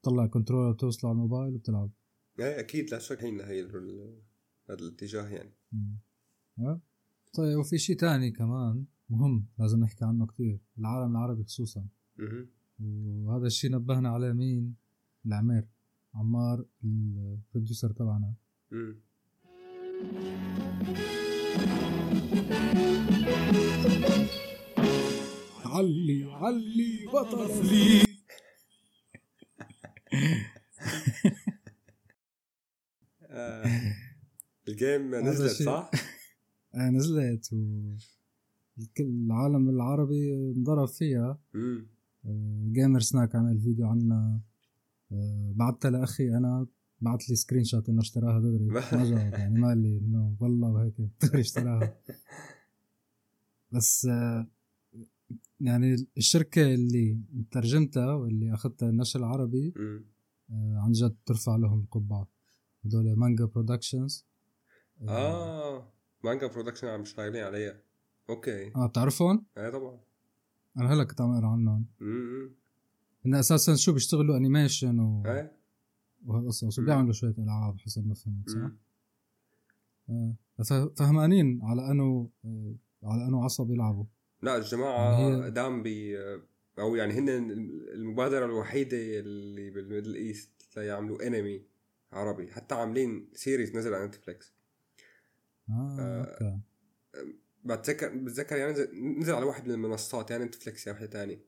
تطلع 0.03 0.27
controller 0.27 0.73
توصله 0.75 1.11
على 1.11 1.17
الموبايل 1.17 1.55
وبتلعب. 1.55 1.91
إيه 2.39 2.61
أكيد. 2.61 2.91
لا 2.91 2.99
شك 2.99 3.23
هينا 3.25 3.49
هي 3.49 3.63
هذا 4.71 4.79
الاتجاه 4.81 5.29
يعني. 5.29 5.53
أه؟ 6.59 6.81
طيب 7.35 7.59
وفي 7.59 7.79
شيء 7.79 7.97
تاني 7.97 8.31
كمان 8.31 8.85
مهم 9.11 9.47
لازم 9.59 9.81
نحكي 9.81 10.05
عنه 10.05 10.27
كثير 10.27 10.61
العالم 10.79 11.11
العربي 11.11 11.45
خصوصا. 11.45 11.87
وهذا 12.83 13.47
الشيء 13.47 13.71
نبهنا 13.71 14.09
عليه 14.09 14.33
مين 14.33 14.75
العمير 15.27 15.65
عمار 16.15 16.65
ال 16.85 16.97
producer 16.97 17.93
تبعنا 17.93 18.35
علي 25.65 26.25
علي 26.33 27.07
بطل 27.13 27.67
لي 27.67 28.03
آه. 33.23 33.65
ال 34.69 34.78
game 34.78 35.15
نزلت. 35.15 35.63
صح؟ 35.63 35.91
آه، 36.75 36.91
نزلت 36.91 37.53
و 37.53 37.57
الكل- 38.79 39.05
العالم 39.27 39.69
العربي 39.69 40.35
انضرب 40.57 40.89
فيها 40.89 41.39
جيمر 42.73 43.01
سناك 43.01 43.35
عمل 43.37 43.61
فيديو 43.61 43.87
عنها 43.87 44.41
آه، 45.13 45.53
بعتها 45.57 45.91
لأخي 45.91 46.29
أنا 46.37 46.67
بعت 47.01 47.29
لي 47.29 47.37
screenshot 47.37 47.89
إنه 47.89 48.01
اشتراها 48.01 48.41
دغري 48.41 48.67
ما 48.93 49.05
جاوب 49.05 49.33
يعني 49.33 49.61
ما 49.61 49.69
قال 49.69 49.79
لي 49.79 49.99
إنه 49.99 50.37
والله 50.41 50.69
وهيك 50.71 50.95
دغري 51.23 51.41
اشتراها. 51.47 51.97
بس 53.73 54.07
آه، 54.07 54.47
يعني 55.61 56.07
الشركة 56.17 56.75
اللي 56.75 57.19
ترجمتها 57.51 58.15
واللي 58.15 58.55
أخذتها 58.55 58.89
النشر 58.89 59.21
العربي 59.21 59.75
آه، 60.51 60.79
عن 60.85 60.93
جد 60.93 61.17
ترفع 61.27 61.57
لهم 61.57 61.81
القبعة. 61.81 62.29
هدول 62.85 63.17
Manga 63.19 63.45
Productions 63.45 64.27
آه 65.09 65.93
Manga 66.25 66.47
Production 66.47 66.87
عم 66.87 67.05
شغالين 67.05 67.45
عليها. 67.45 67.81
okay. 68.31 68.75
آه 68.77 68.87
بتعرفهم؟ 68.87 69.45
إيه 69.59 69.71
طبعا. 69.71 69.99
أنا 70.77 70.93
هلا 70.95 71.05
كنت 71.05 71.21
عم 71.21 71.31
أقرأ 71.31 71.47
عنهم 71.49 71.87
ان 73.27 73.35
أساسا 73.35 73.75
شو 73.75 73.93
بيشتغلوا 73.93 74.37
animation 74.37 75.01
و... 75.01 75.23
إيه 75.27 75.53
وهالقصص. 76.27 76.79
وبيعملوا 76.79 77.13
شوية 77.13 77.35
ألعاب 77.39 77.79
حسب 77.79 78.07
ما 78.07 78.15
فهمت 78.15 78.51
صح؟ 78.51 78.71
آه. 80.11 80.35
فهمانين 80.97 81.61
على 81.63 81.91
أنه 81.91 82.31
آه، 82.45 82.75
على 83.03 83.27
أنه 83.29 83.45
عصب 83.45 83.71
يلعبوا 83.71 84.05
لا 84.43 84.57
الجماعة 84.57 85.21
يعني 85.21 85.45
هي- 85.45 85.51
دام 85.51 85.83
بي 85.83 86.19
أو 86.79 86.95
يعني 86.97 87.13
هن 87.15 87.29
المبادرة 87.95 88.45
الوحيدة 88.45 88.97
اللي 88.97 89.71
بالميدل 89.71 90.15
إيست 90.15 90.77
يعملوا 90.77 91.27
انمي 91.27 91.63
عربي 92.13 92.49
حتى 92.53 92.75
عاملين 92.75 93.29
سيريز 93.35 93.77
نزل 93.77 93.95
على 93.95 94.07
نتفليكس 94.07 94.53
آه, 95.71 95.97
آه. 96.01 96.21
أوكي 96.21 96.59
بتذكر 97.65 98.17
بتذكر 98.17 98.57
يعني 98.57 98.73
نزل, 99.19 99.35
على 99.35 99.45
واحد 99.45 99.67
من 99.67 99.75
المنصات 99.75 100.31
يعني 100.31 100.45
نتفليكس 100.45 100.87
يا 100.87 100.93
واحدة 100.93 101.07
تانية 101.07 101.47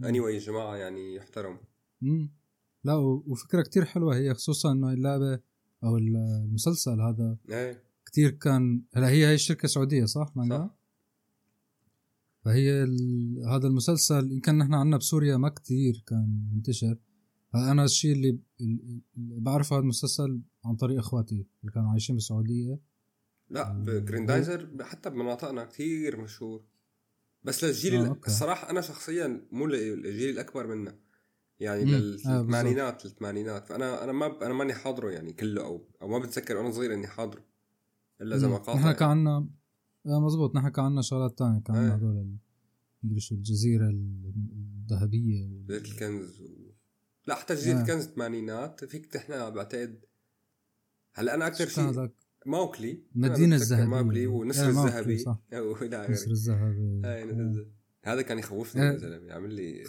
مم. 0.00 0.06
اني 0.06 0.20
anyway, 0.20 0.34
يا 0.34 0.38
جماعة 0.38 0.76
يعني 0.76 1.14
يحترم 1.14 1.58
مم. 2.00 2.30
لا 2.84 2.94
وفكرة 3.26 3.62
كتير 3.62 3.84
حلوة 3.84 4.16
هي 4.16 4.34
خصوصا 4.34 4.72
إنه 4.72 4.92
اللعبة 4.92 5.40
أو 5.84 5.96
المسلسل 5.96 7.00
هذا 7.00 7.38
إيه 7.50 7.82
كتير 8.06 8.30
كان 8.30 8.82
هلا 8.94 9.08
هي 9.08 9.26
هي 9.26 9.38
شركه 9.38 9.68
سعوديه 9.68 10.04
صح 10.04 10.36
مانجا؟ 10.36 10.58
صح 10.58 10.78
فهي 12.44 12.82
ال... 12.82 13.42
هذا 13.48 13.68
المسلسل 13.68 14.30
ان 14.32 14.40
كان 14.40 14.58
نحن 14.58 14.74
عندنا 14.74 14.96
بسوريا 14.96 15.36
ما 15.36 15.48
كتير 15.48 16.04
كان 16.06 16.48
منتشر 16.54 16.98
أنا 17.54 17.84
الشيء 17.84 18.12
اللي, 18.12 18.38
اللي 18.60 19.40
بعرف 19.40 19.72
هذا 19.72 19.82
المسلسل 19.82 20.40
عن 20.64 20.76
طريق 20.76 20.98
إخواتي 20.98 21.46
اللي 21.60 21.72
كانوا 21.72 21.90
عايشين 21.90 22.14
بالسعودية 22.16 22.80
لا. 23.50 23.84
جريندايزر 23.86 24.68
حتى 24.80 25.10
بمناطقنا 25.10 25.64
كتير 25.64 26.20
مشهور 26.20 26.62
بس 27.44 27.64
للجيل 27.64 27.94
آه، 27.94 28.08
أوكي. 28.08 28.26
الصراحة 28.26 28.70
أنا 28.70 28.80
شخصيا 28.80 29.46
مو 29.52 29.66
للجيل 29.66 30.30
الأكبر 30.34 30.66
منا 30.66 30.98
يعني 31.60 31.84
مم. 31.84 31.94
آه، 31.94 31.98
للثمانينات 31.98 33.04
للثمانينات 33.04 33.66
فأنا 33.66 34.04
أنا 34.04 34.12
ما 34.12 34.28
ب- 34.28 34.42
أنا 34.42 34.54
ماني 34.54 34.74
حاضره 34.74 35.10
يعني 35.10 35.32
كله 35.32 35.64
أو 35.64 35.84
أو 36.02 36.08
ما 36.08 36.18
بتذكر 36.18 36.56
وأنا 36.56 36.70
صغير 36.70 36.94
إني 36.94 37.06
حاضره 37.06 37.44
إلا 38.20 38.36
إذا 38.36 38.46
مم. 38.48 38.52
مقاطع 38.54 38.78
نحن 38.80 38.92
كان 38.92 39.08
عنا 39.08 39.48
آه 40.06 40.20
مزبوط 40.20 40.56
نحن 40.56 40.68
كان 40.68 40.84
عنا 40.84 41.02
شغلات 41.02 41.38
تانية 41.38 41.60
كان 41.60 41.76
عنا 41.76 41.86
إيه. 41.88 41.94
هذول 41.94 42.36
شو 43.22 43.34
الجزيرة 43.34 43.88
ال- 43.88 44.32
الذهبية 44.82 45.44
وال- 45.46 45.66
جزيرة 45.66 45.92
الكنز 45.92 46.40
و... 46.40 46.44
لا 47.26 47.34
حتى 47.34 47.54
جزيرة 47.54 47.78
آه. 47.78 47.80
الكنز 47.82 48.04
الثمانينات 48.06 48.84
فيك 48.84 49.16
نحن 49.16 49.50
بعتقد 49.50 50.04
هلأ 51.14 51.34
أنا 51.34 51.46
أكثر 51.46 51.66
شو 51.68 51.76
كان 51.76 51.94
شيء 51.94 52.10
هذاك 52.38 52.46
موكلي 52.46 53.02
مدينة 53.14 53.56
الذهبية. 53.56 53.84
موكلي 54.02 54.26
ونسر 54.26 54.72
موكلي، 54.72 54.88
الذهبي 54.88 55.18
صح. 55.18 55.42
وإلى 55.52 56.06
نسر 56.08 56.24
آخره 56.24 56.32
الذهبي 56.32 57.00
نسر 57.00 57.08
آه. 57.08 57.22
الذهبي. 57.22 57.72
هذا 58.04 58.22
كان 58.22 58.38
يخوفني 58.38 58.82
إيه. 58.82 58.88
يا 58.92 58.96
زلمة 58.96 59.26
يعمل 59.26 59.54
لي 59.54 59.82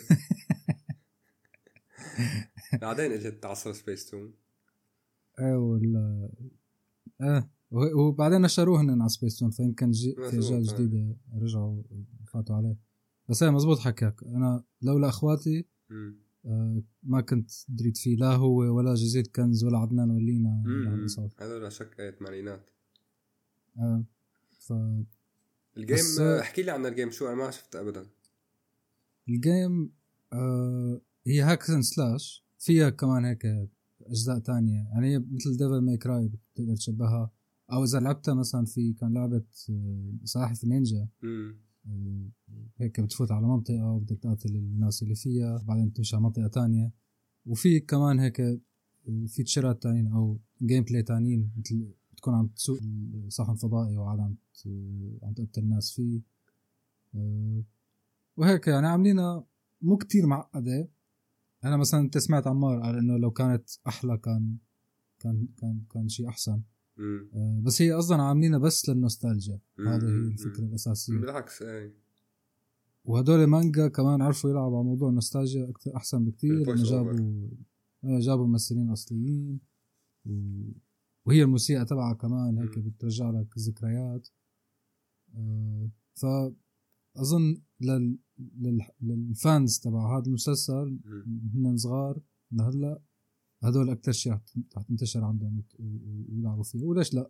بعدين 2.82 3.12
إجت 3.12 3.46
عصر 3.46 3.74
سبيس 3.74 4.06
تون 4.10 4.34
إيه 5.40 5.56
وال 5.56 5.96
إيه 7.22 7.50
وه- 7.72 7.96
وبعدين 7.98 8.42
نشروه 8.42 8.82
هن 8.82 9.02
على 9.02 9.10
سبيس 9.10 9.40
تون 9.40 9.50
فيمكن 9.52 9.92
جي 9.92 10.16
في 10.16 10.38
أجيال 10.38 10.70
آه. 10.70 10.74
جديدة 10.74 11.18
رجعوا 11.42 11.84
فاتوا 12.34 12.56
عليه 12.56 12.78
بس 13.30 13.44
إيه 13.44 13.50
مزبوط 13.50 13.80
حكيك 13.80 14.24
أنا 14.24 14.64
لولا 14.82 15.10
أخواتي 15.10 15.68
مم. 15.90 16.20
آه 16.46 16.82
ما 17.04 17.22
كنت 17.22 17.52
دريت 17.70 17.98
فيه 17.98 18.16
لا 18.16 18.28
هو 18.36 18.58
ولا 18.58 18.94
جزيرة 18.96 19.28
كنز 19.36 19.64
ولا 19.64 19.78
عدنان 19.78 20.12
ولينا. 20.12 20.64
هذا 21.40 21.60
لا 21.60 21.70
شك 21.70 22.00
آية 22.00 22.10
الثمانينات 22.10 22.70
آه 23.78 24.04
ف 24.60 24.74
ال 25.78 25.82
game 25.82 25.98
آه، 26.22 26.40
احكي 26.40 26.62
لي 26.64 26.72
عن 26.72 26.86
ال 26.86 26.91
game 26.91 27.12
شو 27.12 27.28
أنا 27.28 27.36
ما 27.36 27.52
شفت 27.52 27.76
ابدا. 27.76 28.06
ال 29.30 29.42
game 29.42 29.92
آه 30.34 31.02
هي 31.28 31.42
hack 31.42 31.64
slash 31.64 32.46
فيها 32.60 32.90
كمان 32.90 33.26
هيك 33.26 33.46
أجزاء 34.02 34.40
تانية. 34.40 34.88
يعني 34.94 35.14
هي 35.14 35.20
مثل 35.20 35.58
Devil 35.58 35.82
May 35.82 35.98
Cry 35.98 36.28
بتقدر 36.28 36.76
تشبهها. 36.76 37.32
أو 37.72 37.84
إذا 37.84 38.00
لعبتها 38.00 38.34
مثلا 38.34 38.66
في 38.66 38.94
كان 38.94 39.14
لعبة 39.14 39.44
آه، 39.70 40.14
سلاحف 40.24 40.64
النينجا. 40.64 41.08
هيك 42.78 43.00
بتفوت 43.00 43.32
على 43.32 43.48
منطقة 43.48 43.92
وبدك 43.92 44.20
تقاتل 44.20 44.56
الناس 44.56 45.04
اللي 45.04 45.16
فيها 45.16 45.64
بعدين 45.68 45.94
تمشي 45.94 46.16
على 46.16 46.24
منطقة 46.24 46.48
تانية. 46.48 46.92
وفي 47.46 47.80
كمان 47.80 48.20
هيك 48.20 48.62
features 49.28 49.78
ات 49.78 49.84
تانيين 49.84 50.08
أو 50.08 50.40
gameplay 50.64 51.04
تانيين 51.04 51.52
مثل 51.58 51.94
بتكون 52.12 52.34
عم 52.34 52.48
تسوق 52.48 52.80
صحن 53.28 53.56
فضائي 53.56 53.98
وعاد 53.98 54.20
عم 54.20 54.36
عم 55.24 55.34
تقتل 55.34 55.62
الناس 55.62 55.92
فيه. 55.92 56.22
آه، 57.16 57.64
وهيك 58.38 58.68
يعني 58.68 58.88
عاملينها 58.88 59.46
مو 59.82 59.98
كتير 59.98 60.26
معقدة. 60.26 60.90
أنا 61.64 61.78
مثلا 61.78 62.00
أنت 62.00 62.18
سمعت 62.18 62.48
عمار 62.48 62.82
قال 62.82 62.98
إنه 62.98 63.18
لو 63.18 63.32
كانت 63.32 63.70
أحلى 63.88 64.18
كان 64.18 64.58
كان 65.20 65.48
كان 65.58 65.82
كان 65.92 66.10
شيء 66.10 66.30
أحسن. 66.30 66.52
مم. 66.52 66.79
آه، 67.00 67.62
بس 67.64 67.82
هي 67.82 67.92
قصدا 67.92 68.22
عاملينها 68.22 68.60
بس 68.60 68.90
للنوستالجيا. 68.90 69.60
هذه 69.80 70.06
هي 70.06 70.12
مم. 70.12 70.28
الفكرة 70.28 70.64
الأساسية 70.64 71.18
بالعكس 71.18 71.62
إيه 71.62 71.94
وهدول 73.06 73.44
مانجا 73.44 73.88
كمان 73.88 74.22
عرفوا 74.22 74.50
يلعبوا 74.50 74.78
على 74.78 74.86
موضوع 74.86 75.10
النوستالجيا 75.10 75.74
بكتير 76.14 76.54
ال 76.60 76.92
voice 76.92 77.00
over. 77.00 77.12
جابوا 77.14 77.50
آه، 78.04 78.20
جابوا 78.20 78.48
ممثلين 78.48 78.90
أصليين 78.90 79.60
و... 80.26 80.32
وهي 81.26 81.44
الموسيقى 81.44 81.86
تبعها 81.86 82.14
كمان 82.14 82.58
هيك. 82.58 82.80
بترجع 82.80 83.30
لك 83.30 83.58
ذكريات 83.58 84.28
آه، 85.36 85.90
فأظن 86.14 87.62
لل... 87.82 88.18
لل... 88.38 88.82
لل 89.02 89.28
fans 89.28 89.80
تبع 89.80 90.18
هذا 90.18 90.26
المسلسل. 90.28 91.00
هن 91.56 91.78
صغار 91.78 92.22
لهلأ 92.52 93.02
هدول 93.64 93.90
أكثر 93.90 94.12
شيء 94.12 94.34
رح 94.78 94.84
تنتشر 94.84 95.24
عندهم 95.24 95.64
ويلعبوا 95.80 96.64
فيه 96.64 96.84
وليش 96.84 97.14
لا. 97.14 97.30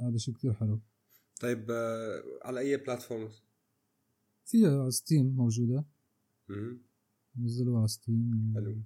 هذا 0.00 0.16
شيء 0.16 0.34
كتير 0.34 0.54
حلو. 0.54 0.80
طيب 1.40 1.70
آه، 1.70 2.22
على 2.44 2.60
أي 2.60 2.76
platforms 2.76 3.42
فيها 4.44 4.80
على 4.80 4.90
Steam 4.90 5.26
موجوده. 5.36 5.84
نزلوها 7.38 7.78
على 7.78 7.88
Steam 7.88 8.52
حلو. 8.54 8.82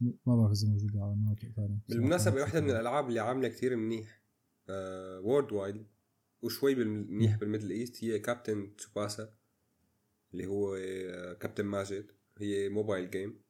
ما 0.00 0.36
بعرف 0.36 0.52
إذا 0.52 0.68
موجودة 0.68 1.00
على 1.02 1.16
مناطق 1.16 1.48
ثانية 1.56 1.78
بالمناسبة 1.88 2.40
واحدة 2.40 2.60
من 2.60 2.70
الألعاب 2.70 3.08
اللي 3.08 3.20
عاملة 3.20 3.48
كتير 3.48 3.76
منيح 3.76 4.22
worldwide 5.20 5.86
وشوي 6.42 6.74
منيح 6.74 7.36
بال 7.36 7.45
Middle 7.45 7.70
East 7.70 8.04
هي 8.04 8.18
كابتن 8.18 8.76
تسوباسا 8.76 9.30
اللي 10.32 10.46
هو 10.46 10.76
آه، 10.76 11.32
كابتن 11.32 11.64
ماجد 11.66 12.10
هي 12.38 12.68
mobile 12.68 13.10
game 13.10 13.40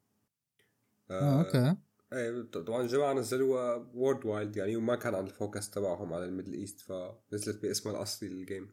آه 1.10 1.44
okay. 1.44 1.76
إيه 2.12 2.42
طبعا 2.42 2.82
الجماعة 2.82 3.12
نزلوها 3.12 3.90
worldwide 3.94 4.56
يعني 4.56 4.76
وما 4.76 4.96
كان 4.96 5.14
عن 5.14 5.24
ال 5.24 5.32
focus 5.32 5.70
تبعهم 5.70 6.12
على 6.12 6.24
ال 6.24 6.28
Middle 6.28 6.52
East 6.52 6.80
فنزلت 6.80 7.62
باسمها 7.62 7.96
الأصلي 7.96 8.28
لل 8.28 8.42
game 8.42 8.70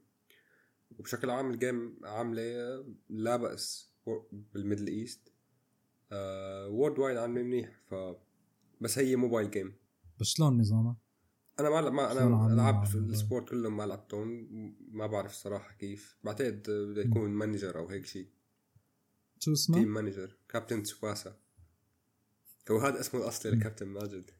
وبشكل 0.99 1.29
عام 1.29 1.51
ال 1.51 1.61
game 1.61 1.99
عاملة 2.03 2.43
لا 3.09 3.35
بأس 3.35 3.93
بال 4.31 4.45
Middle 4.45 4.87
East 4.87 5.33
worldwide 6.69 7.17
عاملة 7.17 7.43
منيح 7.43 7.81
ف 7.89 7.95
بس 8.81 8.99
هي 8.99 9.15
mobile 9.15 9.51
game 9.51 9.73
بس 10.19 10.27
شلون 10.27 10.57
نظامها؟ 10.57 10.97
أنا 11.59 11.69
ما 11.69 11.89
ما 11.89 12.11
أنا 12.11 12.23
الموبايل؟ 12.23 13.09
ال 13.09 13.16
sport 13.16 13.49
كلهم 13.49 13.77
ما 13.77 13.83
لعبتهم 13.83 14.47
ما 14.91 15.07
بعرف 15.07 15.31
الصراحة 15.31 15.73
كيف 15.73 16.17
بعتقد 16.23 16.69
بده 16.69 17.01
يكون 17.01 17.29
manager 17.29 17.79
أو 17.79 17.87
هيك 17.87 18.05
شيء 18.05 18.29
شو 19.39 19.53
اسمه؟ 19.53 19.77
team 19.77 19.93
manager 19.93 20.37
كابتن 20.49 20.83
تسوباسا 20.83 21.42
هو 22.71 22.77
هذا 22.77 22.99
اسمه 22.99 23.21
الأصلي 23.21 23.51
لكابتن 23.51 23.87
ماجد. 23.87 24.31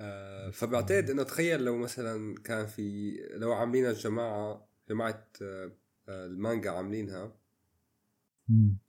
آه 0.00 0.50
فبعتقد 0.50 1.10
إنه 1.10 1.22
تخيل 1.22 1.64
لو 1.64 1.76
مثلا 1.78 2.34
كان 2.34 2.66
في 2.66 3.16
لو 3.30 3.52
عاملينها 3.52 3.90
الجماعة 3.90 4.68
جماعة 4.88 5.28
آه 5.42 5.72
آه 6.08 6.26
المانجا 6.26 6.70
عاملينها. 6.70 7.36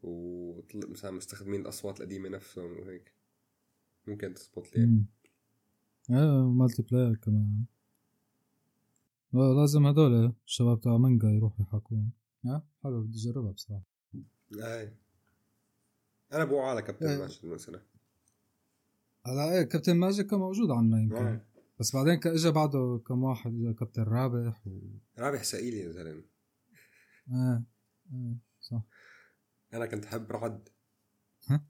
ومثلا 0.04 1.12
مستخدمين 1.12 1.62
الأصوات 1.62 2.00
القديمة 2.02 2.30
نفسهم 2.30 2.80
وهيك. 2.80 3.14
ممكن 4.08 4.34
تزبط 4.34 4.75
لي. 4.75 5.04
آه 6.12 6.52
مالتي 6.52 6.82
بلاير 6.84 7.16
كمان 7.16 7.64
لازم 9.34 9.86
هدول 9.86 10.34
الشباب 10.46 10.82
تاع 10.82 10.98
مانجا 10.98 11.28
يروحوا 11.28 11.66
يحكون 11.66 12.12
آه 12.46 12.64
حلو 12.84 13.02
بدي 13.04 13.18
أجربها 13.18 13.52
بصراحة. 13.52 13.95
أنا 16.34 16.46
بوعى 16.46 16.70
على 16.70 16.82
كابتن. 16.82 17.20
ماجد 17.20 17.46
مثلا 17.46 17.82
هلا 19.25 19.52
إيه 19.58 19.64
كابتن 19.64 19.96
ماجد 19.98 20.25
كان 20.25 20.40
موجود 20.40 20.72
عنا 20.72 21.00
يمكن 21.02 21.16
آه. 21.16 21.46
بس 21.80 21.96
بعدين 21.96 22.20
اجى 22.25 22.52
بعده 22.52 23.02
كم 23.08 23.24
واحد 23.24 23.54
اجى 23.54 23.74
كابتن 23.74 24.04
رابح 24.04 24.68
و... 24.68 24.80
رابح 25.20 25.44
سئيل 25.44 25.74
يا 25.74 25.92
زلمة 25.92 26.24
آه 27.32 27.64
آه 28.14 28.36
صح 28.60 28.82
أنا 29.74 29.86
كنت 29.86 30.06
أحب 30.06 30.32
رعد 30.32 30.70
ها؟ 31.50 31.66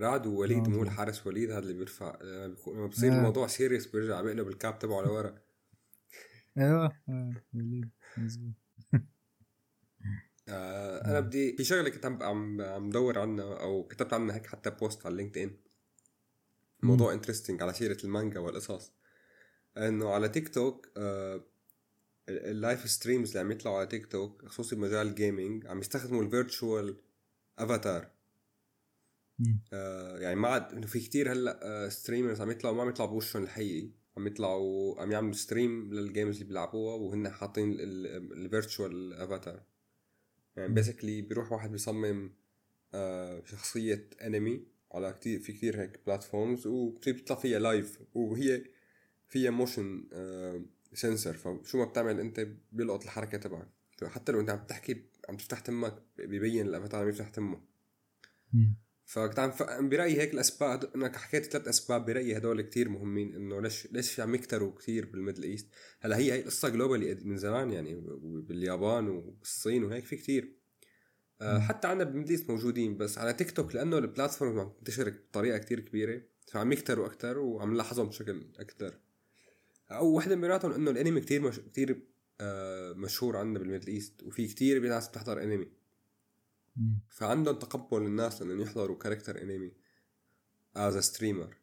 رعد 0.00 0.26
ووليد 0.26 0.58
رعد. 0.58 0.68
مو 0.68 0.82
الحارس 0.82 1.26
وليد 1.26 1.50
هذا 1.50 1.58
اللي 1.58 1.74
بيرفع 1.74 2.18
لما 2.22 2.86
بصير 2.86 3.12
آه. 3.12 3.16
الموضوع 3.18 3.46
serious 3.46 3.86
بيرجع 3.86 4.20
بيقلب 4.20 4.48
ال 4.48 4.55
cap 4.55 4.78
تبعه 4.78 5.02
لورا 5.02 5.38
أيوه 6.58 6.92
آه 7.08 7.32
وليد 7.54 7.90
مزبوط 8.16 8.54
آه 10.48 11.04
أنا 11.10 11.20
بدي 11.20 11.56
في 11.56 11.64
شغلة 11.64 11.88
كنت 11.90 12.04
عم 12.06 12.60
عم 12.60 12.90
دور 12.90 13.18
عنها 13.18 13.54
أو 13.60 13.86
كتبت 13.86 14.12
عنها 14.12 14.36
هيك 14.36 14.46
حتى 14.46 14.70
بوست 14.70 15.06
على 15.06 15.16
LinkedIn 15.16 15.56
موضوع 16.82 17.12
interesting 17.12 17.62
على 17.62 17.72
سيرة 17.72 17.96
المانجا 18.04 18.40
والقصص. 18.40 18.92
إنه 19.76 20.10
على 20.10 20.28
تيك 20.28 20.48
توك 20.48 20.88
آه 20.96 21.34
ال- 22.28 22.46
ال 22.46 22.55
live 22.55 22.90
streams 22.90 23.28
اللي 23.28 23.40
عم 23.40 23.50
يطلعوا 23.52 23.76
على 23.78 23.86
تيك 23.86 24.06
توك 24.06 24.46
خصوصي 24.46 24.76
بمجال 24.76 25.06
ال 25.06 25.15
gaming 25.15 25.66
عم 25.66 25.78
يستخدموا 25.80 26.22
ال 26.22 26.31
virtual 26.31 26.96
avatar. 27.58 28.10
آه 29.72 30.18
يعني 30.18 30.34
ما 30.36 30.48
عاد 30.48 30.72
إنه 30.72 30.86
في 30.86 31.00
كتير 31.00 31.32
هلأ 31.32 31.60
آه 31.62 31.88
streamers 31.88 32.40
عم 32.40 32.50
يطلعوا 32.50 32.76
ما 32.76 32.82
عم 32.82 32.88
يطلعوا 32.88 33.10
بوشهم 33.10 33.42
الحقيقي. 33.42 33.90
عم 34.16 34.26
يطلعوا 34.26 35.00
عم 35.02 35.12
يعملوا 35.12 35.32
stream 35.32 35.94
لل 35.94 36.05
games 36.05 36.34
اللي 36.34 36.44
بيلعبوها 36.48 36.94
وهن 36.94 37.28
حاطين 37.28 37.76
ال 37.80 37.96
virtual 37.96 39.12
avatar 39.14 39.62
يعني. 40.58 40.74
basically 40.74 41.22
بيروح 41.22 41.52
واحد 41.52 41.72
بيصمم 41.72 42.32
آه 42.94 43.42
شخصية 43.44 44.10
انمي 44.22 44.66
على 44.94 45.12
كتير 45.12 45.40
في 45.40 45.52
كتير 45.52 45.80
هيك 45.80 46.00
platforms 46.06 46.66
وبتطلع 46.66 47.36
فيها 47.36 47.58
live 47.58 47.98
وهي 48.14 48.64
فيها 49.28 49.50
motion 49.50 50.08
آه 50.12 50.62
sensor 50.94 51.36
فشو 51.36 51.78
ما 51.78 51.84
بتعمل 51.84 52.20
انت 52.20 52.48
بيلقط 52.72 53.02
الحركة 53.02 53.38
تبعك 53.38 53.68
حتى 54.06 54.32
لو 54.32 54.40
انت 54.40 54.50
عم 54.50 54.58
تحكي 54.58 55.04
عم 55.28 55.36
تفتح 55.36 55.60
تمك 55.60 56.02
ببين 56.18 56.66
الأفاتار 56.66 57.02
عم 57.02 57.08
يفتح 57.08 57.28
تمه. 57.28 57.60
فكنت 59.08 59.38
عم 59.38 59.50
ف... 59.50 59.62
برأيي 59.62 60.20
هيك 60.20 60.34
الأسباب 60.34 60.90
انك 60.96 61.16
حكيت 61.16 61.44
ثلاث 61.44 61.68
أسباب 61.68 62.06
برأيي 62.06 62.36
هدول 62.36 62.60
كتير 62.62 62.88
مهمين 62.88 63.34
إنه 63.34 63.60
ليش 63.60 63.86
ليش 63.92 64.12
في 64.12 64.22
عم 64.22 64.34
يكتروا 64.34 64.74
كتير 64.74 65.06
بال 65.06 65.15
Middle 65.15 65.42
East 65.42 65.66
هلأ 66.00 66.16
هي 66.16 66.32
هي 66.32 66.40
القصة 66.40 66.68
globally 66.68 67.14
من 67.14 67.36
زمان 67.36 67.72
يعني 67.72 68.02
باليابان 68.22 69.08
والصين 69.08 69.84
وهيك 69.84 70.04
في 70.04 70.16
كتير 70.16 70.52
مم. 71.40 71.58
حتى 71.60 71.88
عندنا 71.88 72.10
بال 72.10 72.15
Middle 72.15 72.30
East 72.30 72.50
موجودين 72.50 72.96
بس 72.96 73.18
على 73.18 73.32
تيك 73.32 73.50
توك 73.50 73.74
لأنه 73.74 73.98
ال 73.98 74.05
platform 74.05 74.60
عم 74.60 74.72
تنتشر 74.78 75.10
بطريقة 75.10 75.58
كتير 75.58 75.80
كبيرة 75.80 76.22
فعم 76.52 76.72
يكتروا 76.72 77.06
أكثر 77.06 77.38
وعم 77.38 77.72
نلاحظهم 77.74 78.08
بشكل 78.08 78.46
أكثر 78.58 78.98
أو 79.90 80.16
وحدة 80.16 80.36
من 80.36 80.40
بيناتهم 80.42 80.72
إنه 80.72 80.90
الأنمي 80.90 81.20
كتير 81.20 81.40
مش... 81.40 81.60
كتير 81.60 82.02
آه 82.40 82.92
مشهور 82.92 83.36
عندنا 83.36 83.58
بال 83.58 83.65
Middle 83.65 83.86
East 83.92 84.22
وفي 84.22 84.46
كتير 84.46 84.88
ناس 84.88 85.08
بتحضر 85.08 85.42
أنمي. 85.42 85.77
فعندهم 87.08 87.58
تقبل 87.58 88.02
الناس 88.02 88.42
انهم 88.42 88.60
يحضروا 88.60 88.98
character 88.98 89.42
anime 89.42 89.72
as 90.76 90.98
streamer 90.98 91.56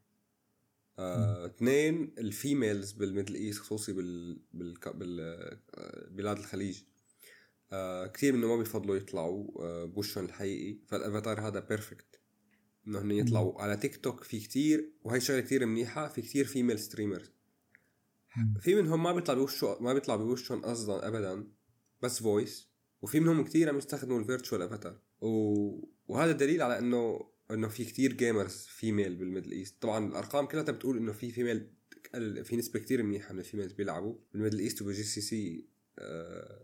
آه، 1.00 1.46
اثنين 1.46 2.14
ال 2.18 2.27
females 2.27 2.92
بال 2.92 3.03
Middle 3.03 3.36
East 3.36 3.60
خصوصي 3.60 3.94
بال 3.94 4.42
بال 4.54 4.74
بال 4.94 5.20
آه، 5.76 6.08
بلاد 6.10 6.38
الخليج. 6.38 6.84
آه 7.72 8.08
كثير 8.08 8.34
منهم 8.34 8.50
ما 8.50 8.58
بيفضلوا 8.58 8.96
يطلعوا 8.96 9.64
آه 9.64 9.86
بوشهم 9.86 10.26
الحقيقي. 10.26 10.80
فالأفاتار 10.88 11.48
هذا 11.48 11.60
perfect 11.60 12.20
إنه 12.88 13.02
هن 13.02 13.12
يطلعوا 13.12 13.62
على 13.62 13.78
تيك 13.78 13.96
توك 13.96 14.24
في 14.24 14.40
كثير 14.40 14.94
وهي 15.02 15.20
شغلة 15.20 15.42
كثير 15.42 15.66
منيحة 15.66 16.08
في 16.08 16.22
كثير 16.22 16.46
female 16.46 16.80
streamers. 16.80 17.32
في 18.60 18.76
منهم 18.76 19.04
ما 19.04 19.14
بيطلع 19.14 19.34
بوشه 19.34 19.78
ما 19.82 19.94
بيطلع 19.94 20.16
بوشهم 20.16 20.62
قصدا 20.62 21.08
ابدا 21.08 21.48
بس 22.02 22.20
voice 22.20 22.70
وفي 23.02 23.20
منهم 23.20 23.44
كتير 23.44 23.70
عم 23.70 23.78
يستخدموا 23.78 24.20
ال 24.20 24.25
virtual 24.25 24.62
avatar. 24.62 25.00
و... 25.22 25.28
وهذا 26.08 26.32
دليل 26.32 26.62
على 26.62 26.80
انه 26.80 27.30
إنه 27.52 27.68
في 27.68 27.86
كتير 27.86 28.14
gamers 28.14 28.66
female 28.70 29.16
بال 29.16 29.25
Middle 29.25 29.52
East. 29.52 29.82
طبعا 29.82 30.08
الأرقام 30.08 30.46
كلها 30.46 30.64
بتقول 30.64 30.98
إنه 30.98 31.12
في 31.12 31.32
female 31.32 31.68
في 32.44 32.56
نسبة 32.56 32.80
كتير 32.80 33.04
منيحة 33.04 33.34
من 33.34 33.40
ال 33.40 33.44
females 33.44 33.72
بيلعبوا. 33.72 34.16
بال 34.34 34.60
Middle 34.60 34.82
East 34.82 35.04
وبال 35.04 35.22
GCC 35.22 35.66
آه، 36.00 36.62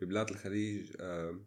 ببلاد 0.00 0.30
الخليج 0.30 0.92
آه، 1.00 1.40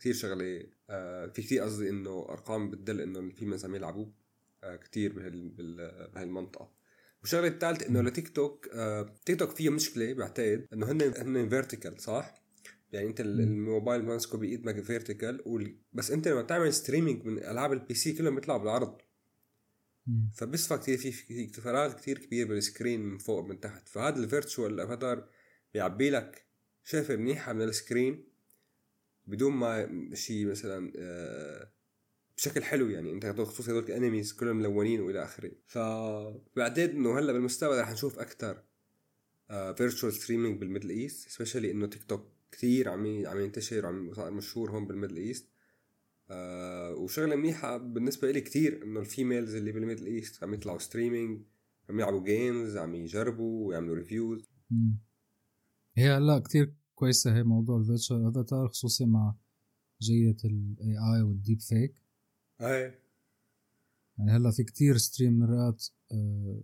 كثير 0.00 0.14
شغلة. 0.14 0.66
آه، 0.90 1.26
في 1.26 1.42
كثير 1.42 1.62
قصدي 1.62 1.88
إنه 1.88 2.26
أرقام 2.28 2.70
بتدل 2.70 3.00
إنه 3.00 3.18
ال 3.18 3.24
females 3.24 3.64
عم 3.64 3.74
يلعبوا 3.74 4.06
آه، 4.64 4.76
كثير 4.76 5.12
بهالمنطقة. 6.14 6.72
والشغلة 7.20 7.48
الثالثه 7.48 7.88
إنه 7.88 8.00
لتيك 8.02 8.28
توك 8.28 8.68
آه، 8.72 9.14
تيك 9.26 9.38
توك 9.38 9.50
فيه 9.50 9.70
مشكلة 9.70 10.12
بعتقد 10.12 10.66
إنه 10.72 10.92
هن 10.92 11.02
هن 11.02 11.48
vertical 11.48 12.00
صح؟ 12.00 12.34
يعني 12.92 13.08
أنت. 13.08 13.20
الموبايل 13.20 14.04
ماسكه 14.04 14.38
بايدك 14.38 14.84
vertical 14.84 15.42
وال... 15.46 15.76
بس 15.92 16.10
أنت 16.10 16.28
لما 16.28 16.42
تعمل 16.42 16.72
streaming 16.72 17.24
من 17.24 17.38
ألعاب 17.38 17.72
ال 17.72 17.94
PC 17.94 18.12
كلهم 18.12 18.34
بيطلعوا 18.34 18.58
بالعرض 18.58 18.98
مم. 20.06 20.30
فبصفى 20.34 20.78
كثير 20.78 20.98
في 20.98 21.48
فراغ 21.48 21.92
كثير 21.92 22.18
كبير 22.18 22.48
بال 22.48 22.61
screen 22.61 23.00
من 23.00 23.18
فوق 23.18 23.38
ومن 23.38 23.60
تحت 23.60 23.88
فهذا 23.88 24.16
ال 24.18 24.26
virtual 24.26 24.80
avatar 24.80 25.28
بيعبي 25.74 26.10
لك 26.10 26.46
شقفة 26.84 27.16
منيحة 27.16 27.52
من 27.52 27.62
ال 27.62 27.71
screen 27.71 28.24
بدون 29.26 29.52
ما 29.52 29.88
شيء 30.14 30.46
مثلا 30.46 30.92
آه، 30.98 31.72
بشكل 32.36 32.62
حلو 32.62 32.88
يعني. 32.88 33.12
انت 33.12 33.24
هدول 33.24 33.46
خصوصي 33.46 33.70
هدول 33.70 33.84
ال 33.84 33.91
animes 33.91 34.32
كلهم 34.32 34.56
ملونين 34.56 35.00
وإلى 35.00 35.24
آخره. 35.24 35.52
فبعتقد 35.66 36.90
إنه 36.90 37.18
هلأ 37.18 37.32
بالمستقبل 37.32 37.80
رح 37.80 37.92
نشوف 37.92 38.18
أكثر 38.18 38.62
virtual 39.48 40.12
streaming 40.12 40.60
بال 40.60 40.67
Middle 40.67 40.90
East 40.90 41.28
specially 41.28 41.70
إنه 41.70 41.86
تيك 41.86 42.04
توك 42.04 42.26
كثير 42.52 42.88
عم 42.88 43.26
عم 43.26 43.40
ينتشر 43.40 43.86
وعم 43.86 44.14
صار 44.14 44.30
مشهور 44.30 44.70
هون 44.70 44.86
بال 44.86 44.93
Middle 44.93 45.16
East. 45.16 45.48
آه 46.30 46.94
وشغلة 46.94 47.36
منيحة 47.36 47.76
بالنسبة 47.76 48.30
لي 48.30 48.40
كثير 48.40 48.82
إنه 48.84 49.00
ال 49.00 49.07
females 49.07 49.54
اللي 49.54 49.72
بال 49.72 49.80
Middle 49.80 50.06
East 50.06 50.44
عم 50.44 50.54
يطلعوا 50.54 50.78
streaming 50.78 51.42
عم 51.90 52.00
يلعبوا 52.00 52.24
games 52.24 52.76
عم 52.76 52.94
يجربوا 52.94 53.68
ويعملوا 53.68 53.94
reviews. 53.94 54.50
هي 55.94 56.10
هلأ 56.10 56.38
كتير 56.38 56.74
كويسة 56.94 57.36
هي 57.36 57.42
موضوع 57.42 57.78
ال 57.78 57.84
virtual 57.84 58.28
avatar 58.28 58.68
خصوصي 58.68 59.06
مع 59.06 59.34
جية 60.02 60.36
ال 60.44 60.96
AI 61.14 61.22
وال 61.22 61.60
deepfake. 61.60 61.94
أي. 62.60 62.98
يعني 64.18 64.30
هلا 64.30 64.50
في 64.50 64.64
كتير 64.64 64.96
streamerات 64.96 65.84
آه، 66.12 66.60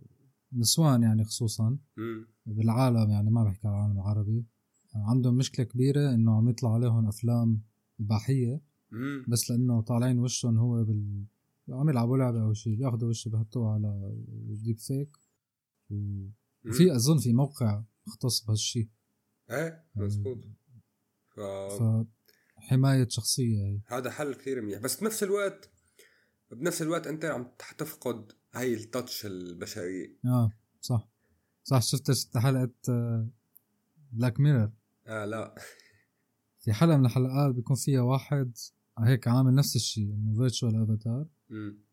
نسوان 0.53 1.03
يعني 1.03 1.23
خصوصا 1.23 1.77
امم 1.97 2.27
بالعالم 2.45 3.09
يعني 3.09 3.29
ما 3.29 3.43
بحكي 3.43 3.67
على 3.67 3.75
العالم 3.77 3.97
العربي 3.99 4.45
عندهم 4.95 5.35
مشكلة 5.37 5.65
كبيرة 5.65 6.13
إنه 6.13 6.37
عم 6.37 6.49
يطلع 6.49 6.73
عليهم 6.73 7.07
أفلام 7.07 7.61
اباحية 7.99 8.61
امم 8.93 9.25
بس 9.27 9.51
لأنه 9.51 9.81
طالعين 9.81 10.19
وشهم 10.19 10.57
هو 10.57 10.83
بال 10.83 11.25
عم 11.69 11.89
يلعبوا 11.89 12.17
لعبة 12.17 12.43
أو 12.43 12.53
شيء 12.53 12.75
بياخذوا 12.77 13.09
وشه 13.09 13.29
بحطوه 13.29 13.73
على 13.73 13.87
الديب 14.49 14.77
فيك 14.79 15.17
و- 15.89 16.27
وفي 16.69 16.95
أظن 16.95 17.17
في 17.17 17.33
موقع 17.33 17.83
مختص 18.07 18.45
بهالشيء 18.45 18.89
إيه 19.51 19.85
مزبوط. 19.95 20.37
ف... 21.35 21.39
فحماية 22.57 23.07
شخصية 23.07 23.65
هي. 23.65 23.81
هذا 23.87 24.11
حل 24.11 24.33
كثير 24.33 24.61
منيح. 24.61 24.79
بس 24.79 25.01
بنفس 25.01 25.23
الوقت 25.23 25.69
بنفس 26.53 26.81
الوقت 26.81 27.07
انت 27.07 27.25
عم 27.25 27.47
تفقد 27.77 28.31
هاي 28.53 28.73
ال 28.73 28.82
touch 28.82 29.25
البشرية. 29.25 30.17
آه 30.25 30.51
صح. 30.81 31.09
صح 31.63 31.81
شفت 31.81 32.11
شفت 32.11 32.37
حلقة 32.37 32.71
Black 34.11 34.39
Mirror 34.39 34.71
آه 35.07 35.25
لا. 35.25 35.55
في 36.59 36.73
حلقة 36.73 36.97
من 36.97 37.05
الحلقات 37.05 37.55
بيكون 37.55 37.75
فيها 37.75 38.01
واحد 38.01 38.57
هيك 38.99 39.27
عامل 39.27 39.55
نفس 39.55 39.75
الشيء 39.75 40.13
إنه 40.13 40.35
virtual 40.35 40.83
avatar 40.83 41.25
امم 41.51 41.83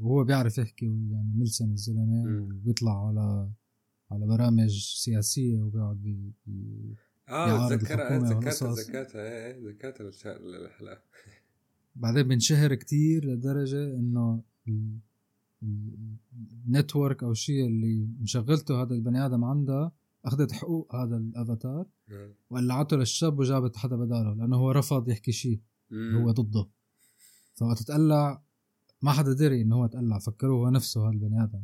وهو 0.00 0.24
بيعرف 0.24 0.58
يحكي 0.58 0.86
يعني 0.86 1.32
ملسن 1.36 1.72
الزلمة 1.72 2.24
مم. 2.24 2.42
وبيطلع 2.42 3.06
على 3.08 3.50
على 4.10 4.26
برامج 4.26 4.70
سياسية 4.94 5.58
وبيقعد 5.58 5.96
بي 5.96 6.32
بي 6.46 6.94
آه 7.28 7.74
الحكومة 7.74 8.40
تذكرتها 8.40 9.20
إيه 9.20 9.46
إيه، 9.46 9.72
تذكرتها 9.72 10.36
الحلقة. 10.36 11.02
بعدين 11.94 12.22
بينشهر 12.28 12.74
كتير 12.74 13.24
لدرجة 13.26 13.84
إنه 13.94 14.42
ال- 14.68 14.98
network 16.66 17.22
أو 17.22 17.32
الشيء 17.32 17.66
اللي 17.66 18.08
مشغلته 18.20 18.82
هذا 18.82 18.94
البني 18.94 19.26
آدم 19.26 19.44
عندها 19.44 19.92
أخذت 20.24 20.52
حقوق 20.52 20.94
هذا 20.94 21.16
الأفاتار 21.16 21.86
وقلعته 22.50 22.96
للشاب 22.96 23.38
وجابت 23.38 23.76
حدا 23.76 23.96
بداله 23.96 24.34
لأنه 24.34 24.56
هو 24.56 24.70
رفض 24.70 25.08
يحكي 25.08 25.32
شيء 25.32 25.60
هو 26.16 26.30
ضده. 26.30 26.68
فوقت 27.54 27.82
تقلع 27.82 28.42
ما 29.02 29.12
حدا 29.12 29.32
دري 29.32 29.62
إنه 29.62 29.76
هو 29.76 29.86
تقلع 29.86 30.18
فكروه 30.18 30.66
هو 30.66 30.70
نفسه 30.70 31.00
هذا 31.04 31.10
البني 31.12 31.42
آدم 31.44 31.62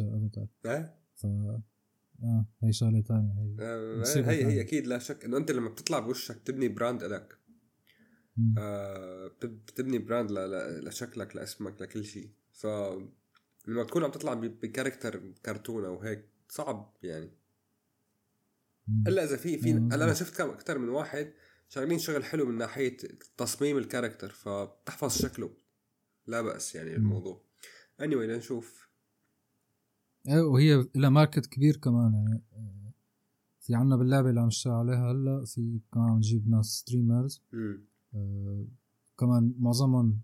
افاتار 0.00 0.46
إيه 0.66 0.94
ف 1.14 1.26
آه 2.22 2.46
هي 2.62 2.72
شغلة 2.72 3.00
ثانية 3.00 3.32
هي 3.32 3.56
آه، 3.60 4.02
هي 4.30 4.44
هي 4.46 4.60
أكيد 4.60 4.86
لا 4.86 4.98
شك 4.98 5.24
إنه 5.24 5.36
أنت 5.36 5.50
لما 5.50 5.68
بتطلع 5.68 5.98
بوشك 5.98 6.40
تبني 6.44 6.68
brand 6.68 7.02
لك. 7.02 7.38
آه 8.58 9.30
بتبني 9.42 9.98
brand 9.98 10.30
لشكلك 10.82 11.36
لاسمك 11.36 11.82
لكل 11.82 12.04
شيء. 12.04 12.30
ف 12.52 12.66
لما 13.68 13.84
تكون 13.84 14.04
عم 14.04 14.10
تطلع 14.10 14.34
ب 14.34 14.44
character 14.44 15.32
كرتون 15.44 15.84
أو 15.84 16.00
هيك 16.00 16.24
صعب 16.48 16.96
يعني. 17.02 17.30
إلا 19.06 19.24
إذا 19.24 19.36
في 19.36 19.58
في 19.58 19.72
هلأ 19.72 20.04
أنا 20.04 20.14
شفت 20.14 20.36
كم 20.36 20.50
أكثر 20.50 20.78
من 20.78 20.88
واحد 20.88 21.32
شغالين 21.68 21.98
شغل 21.98 22.24
حلو 22.24 22.46
من 22.46 22.58
ناحية 22.58 22.96
تصميم 23.36 23.78
ال 23.78 23.83
character 23.83 24.28
فبتحفظ 24.28 25.16
شكله. 25.16 25.50
لا 26.26 26.42
بأس 26.42 26.74
يعني 26.74 26.96
الموضوع 26.96 27.42
اني 28.00 28.14
anyway 28.14 28.18
لنشوف. 28.18 28.88
إيه 30.28 30.40
وهي 30.40 30.88
لها 30.94 31.10
market 31.10 31.46
كبير 31.46 31.76
كمان 31.76 32.14
يعني 32.14 32.42
في 33.60 33.74
عنا 33.74 33.96
باللعبة 33.96 34.30
اللي 34.30 34.40
عم 34.40 34.46
نشتغل 34.46 34.72
عليها 34.72 35.12
هلأ 35.12 35.44
في 35.44 35.80
كمان 35.92 36.08
عم 36.08 36.16
نجيب 36.16 36.48
ناس 36.48 36.66
streamers 36.66 37.42
آه 37.54 37.78
كمان 39.18 39.54
معظمهم 39.58 40.20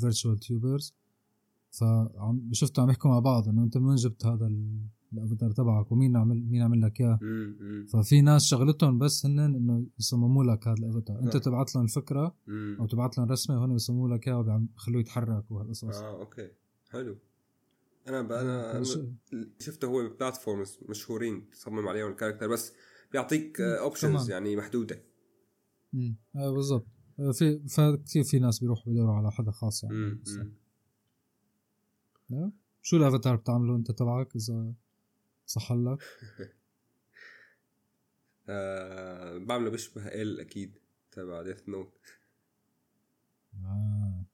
virtual 0.00 0.38
tubers 0.38 0.94
فعم 1.70 2.48
شفتوا 2.52 2.82
عم 2.82 2.90
يحكوا 2.90 3.10
مع 3.10 3.18
بعض 3.18 3.48
إنه 3.48 3.62
أنت 3.62 3.76
من 3.78 3.86
وين 3.86 3.96
جبت 3.96 4.26
هذا 4.26 4.52
الأفاتار 5.12 5.50
تبعك 5.50 5.92
ومين 5.92 6.16
عمل 6.16 6.42
مين 6.42 6.62
عمل 6.62 6.82
لك 6.82 7.00
إياه. 7.00 7.18
ففي 7.88 8.20
ناس 8.20 8.44
شغلتهم 8.44 8.98
بس 8.98 9.26
هن 9.26 9.38
إنه 9.38 9.86
يصمموا 9.98 10.44
لك 10.44 10.68
هذا 10.68 10.76
الأفاتار. 10.78 11.20
أنت 11.20 11.36
تبعت 11.36 11.74
لهم 11.74 11.84
الفكرة 11.84 12.34
أو 12.80 12.86
تبعت 12.86 13.18
لهم 13.18 13.28
رسمة 13.28 13.60
وهن 13.60 13.72
بيصمموا 13.72 14.08
لك 14.08 14.28
اياه 14.28 14.38
وبيخلوه 14.38 15.00
يتحرك 15.00 15.50
وهالقصص. 15.50 15.96
آه 15.96 16.20
okay. 16.20 16.50
حلو. 16.90 17.16
أنا 18.08 18.20
أنا 18.20 18.84
شفته 19.58 19.88
هو 19.88 20.08
platforms 20.08 20.78
مشهورين 20.88 21.50
تصمم 21.50 21.88
عليهم 21.88 22.10
ال 22.10 22.14
character 22.14 22.48
بس 22.48 22.72
بيعطيك 23.12 23.60
options 23.60 24.30
يعني 24.30 24.56
محدودة. 24.56 25.02
امم 25.94 26.16
آه 26.36 26.50
بالضبط. 26.50 26.86
آه، 27.18 27.32
في 27.32 27.68
فكثير 27.68 28.24
في 28.24 28.38
ناس 28.38 28.58
بيروحوا 28.60 28.92
بيدوروا 28.92 29.14
على 29.14 29.30
حدا 29.32 29.50
خاص 29.50 29.84
يعني. 29.84 30.18
لا. 32.30 32.52
شو 32.82 32.96
الأفاتار 32.96 33.36
بتعمله 33.36 33.76
أنت 33.76 33.90
تبعك 33.90 34.36
إذا 34.36 34.72
صح 35.46 35.72
لك؟ 35.72 35.98
آه 38.48 39.38
بعمله 39.38 39.70
بيشبه 39.70 40.06
ال 40.08 40.40
أكيد 40.40 40.78
تبع 41.12 41.42
Death 41.42 41.68
Note 41.68 41.92
آه. 43.64 44.24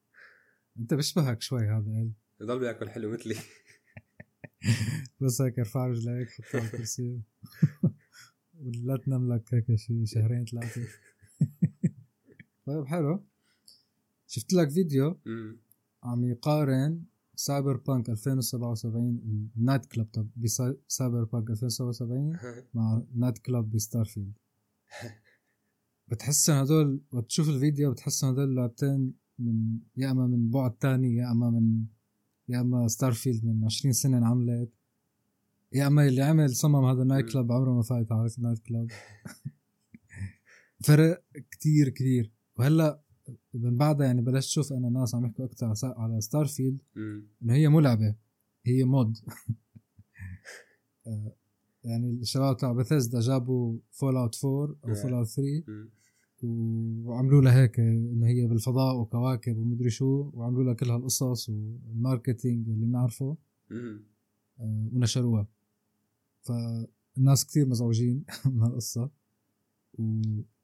أنت 0.78 0.94
بيشبهك 0.94 1.42
شوي 1.42 1.60
هذا 1.68 1.90
ال. 1.90 2.12
بضل 2.40 2.58
بياكل 2.58 2.90
حلو 2.90 3.10
مثلي. 3.12 3.36
بس 5.20 5.40
هيك 5.40 5.58
ارفع 5.58 5.86
رجليك 5.86 6.28
حطها 6.30 6.60
على 6.60 6.66
الكرسي. 6.66 7.20
ولا 8.62 8.96
تنام 8.96 9.32
لك 9.32 9.54
هيك 9.54 9.74
شي 9.74 10.06
شهرين 10.06 10.44
ثلاثة. 10.44 10.80
طيب 12.72 12.86
حلو. 12.86 13.24
شفت 14.26 14.52
لك 14.52 14.70
فيديو 14.70 15.20
عم 16.02 16.24
يقارن 16.24 17.04
سايبر 17.34 17.76
بانك 17.76 18.10
2077 18.10 19.50
ال 19.56 19.61
night 19.61 19.86
club 19.86 20.06
تبع 20.12 20.28
سايبر 20.36 21.24
بانك 21.24 21.50
2077 21.50 22.38
مع 22.74 23.02
night 23.14 23.38
club 23.38 23.70
بستارفيلد. 23.70 24.32
بتحس 26.08 26.50
هدول 26.50 27.00
وتشوف 27.12 27.48
الفيديو 27.48 27.92
بتحس 27.92 28.24
هدول 28.24 28.56
لعبتين 28.56 29.14
من 29.38 29.78
يا 29.96 30.10
إما 30.10 30.26
من 30.26 30.50
بعد 30.50 30.72
تاني 30.78 31.16
يا 31.16 31.30
إما 31.30 31.50
من 31.50 31.84
يا 32.48 32.60
إما 32.60 32.88
ستارفيلد 32.88 33.44
من 33.44 33.64
20 33.64 33.92
سنة 33.92 34.18
انعملت 34.18 34.72
يا 35.72 35.86
إما 35.86 36.06
اللي 36.06 36.22
عمل 36.22 36.56
صمم 36.56 36.84
هذا 36.84 37.02
ال 37.02 37.07
night 37.07 37.32
club 37.32 37.52
عمره 37.52 37.70
ما 37.74 37.82
فايت 37.82 38.12
على 38.12 38.30
ال 38.38 38.42
night 38.42 38.58
club 38.58 38.88
فرق 40.86 41.24
كتير 41.50 41.88
كبير. 41.88 42.32
وهلا 42.58 43.00
من 43.54 43.76
بعدها 43.76 44.06
يعني 44.06 44.22
بلشت 44.22 44.48
أشوف 44.48 44.72
أنا 44.72 44.88
ناس 44.88 45.14
عم 45.14 45.24
يحكوا 45.24 45.44
أكثر 45.44 45.74
على 45.82 46.20
ستار 46.20 46.46
فيلد 46.46 46.78
إنه 47.42 47.54
هي 47.54 47.68
مو 47.68 47.80
لعبه 47.80 48.14
هي 48.66 48.84
mod. 48.84 49.18
آه، 51.06 51.32
يعني 51.84 52.10
الشباب 52.10 52.56
تاع 52.56 52.72
بثيسدا 52.72 53.20
جابوا 53.20 53.78
فول 53.90 54.16
اوت 54.16 54.44
4 54.44 54.76
أو 54.84 54.94
فول 54.94 55.14
اوت 55.14 55.26
3 55.26 55.64
وعملوا 56.42 57.42
لها 57.42 57.62
هيك 57.62 57.80
إنه 57.80 58.26
هي 58.26 58.46
بالفضاء 58.46 58.96
وكواكب 58.96 59.56
ومدري 59.58 59.90
شو 59.90 60.30
وعملوا 60.34 60.64
لها 60.64 60.74
كل 60.74 60.90
هالقصص 60.90 61.48
وال 61.48 61.70
marketing 61.70 62.68
اللي 62.68 62.86
بنعرفه 62.86 63.36
آه، 64.60 64.88
ونشروها. 64.92 65.48
فالناس 66.42 67.46
كثير 67.46 67.68
مزعوجين 67.68 68.24
من 68.46 68.62
هالقصة. 68.62 69.10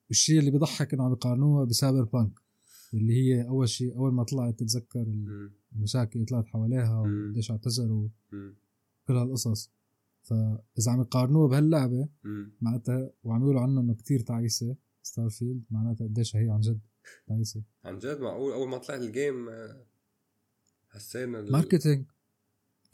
والشيء 0.08 0.38
اللي 0.38 0.50
بيضحك 0.50 0.94
إنه 0.94 1.04
عم 1.04 1.12
يقارنوها 1.12 1.64
بسايبر 1.64 2.04
بانك 2.04 2.40
اللي 2.94 3.12
هي 3.12 3.48
أول 3.48 3.68
شيء 3.68 3.96
أول 3.96 4.12
ما 4.12 4.24
طلعت 4.24 4.58
تتذكر 4.58 5.06
المشاكل 5.76 6.12
اللي 6.14 6.26
طلعت 6.26 6.46
حواليها 6.46 7.00
وقديش 7.00 7.50
اعتذروا 7.50 8.08
كل 9.08 9.16
هالقصص. 9.16 9.70
فإذا 10.22 10.92
عم 10.92 11.00
يقارنوها 11.00 11.48
بهاللعبة 11.48 12.08
معناتها 12.60 13.10
وعم 13.24 13.42
يقولوا 13.42 13.60
عنه 13.60 13.80
إنه 13.80 13.94
كتير 13.94 14.20
تعيسة 14.20 14.76
ستار 15.02 15.30
فيلد 15.30 15.62
معناتها 15.70 16.06
قديش 16.06 16.36
هي 16.36 16.50
عن 16.50 16.60
جد 16.60 16.80
تعيسة. 17.26 17.62
عن 17.84 17.98
جد؟ 17.98 18.20
معقول؟ 18.20 18.52
أول 18.52 18.68
ما 18.68 18.78
طلع 18.78 18.94
ال 18.96 19.07
game 19.07 19.48
آه، 19.48 19.86
حسينا 20.88 21.40
ماركتينج 21.40 22.04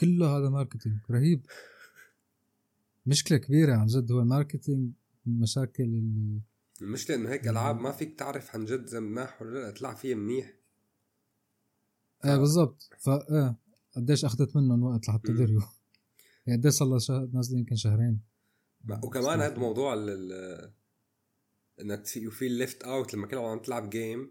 كله 0.00 0.38
هذا 0.38 0.48
ماركتينج 0.48 0.96
رهيب. 1.11 1.46
مشكلة 3.07 3.38
كبيرة 3.38 3.74
عن 3.74 3.87
جد 3.87 4.12
هو 4.12 4.20
ال 4.20 4.28
marketing 4.28 4.92
المشاكل 5.27 5.85
اللي 5.85 6.40
المشكلة 6.82 7.16
انه 7.16 7.30
هيك 7.30 7.48
ألعاب 7.48 7.80
ما 7.80 7.92
فيك 7.92 8.18
تعرف 8.18 8.54
عن 8.54 8.64
جد 8.64 8.88
إذا 8.88 9.00
مناح 9.00 9.42
ولا 9.42 9.58
لا 9.58 9.70
تلعب 9.70 9.96
فيها 9.96 10.16
منيح. 10.16 10.54
إيه 12.24 12.37
بالضبط. 12.37 12.88
ف 12.98 13.08
إيه 13.08 13.56
قديش 13.96 14.24
أخذت 14.24 14.56
منهم 14.56 14.82
وقت 14.82 15.08
لحتى 15.08 15.32
دريوا 15.32 15.62
يعني 16.46 16.60
قديش 16.60 16.74
صار 16.74 16.88
لها 16.88 17.28
نازلة 17.32 17.58
يمكن 17.58 17.76
شهرين. 17.76 18.20
وكمان 19.02 19.40
هذا 19.40 19.58
موضوع 19.58 19.94
ال 19.94 20.72
إنك 21.80 22.16
you 22.16 22.30
feel 22.30 22.52
left 22.52 22.82
out 22.82 23.14
لما 23.14 23.26
كنت 23.26 23.34
عم 23.34 23.58
تلعب 23.58 23.90
game 23.90 24.30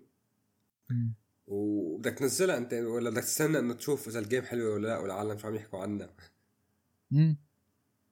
وبدك 1.48 2.14
تنزلها 2.14 2.58
أنت 2.58 2.74
ولا 2.74 3.10
بدك 3.10 3.24
تستنى 3.24 3.60
إنه 3.60 3.74
تشوف 3.74 4.08
إذا 4.08 4.20
ال 4.20 4.25
game 4.25 4.44
حلوة 4.44 4.74
ولا 4.74 4.88
لا 4.88 4.98
والعالم 4.98 5.38
شو 5.38 5.48
عم 5.48 5.56
يحكوا 5.56 5.80
عنها. 5.80 6.16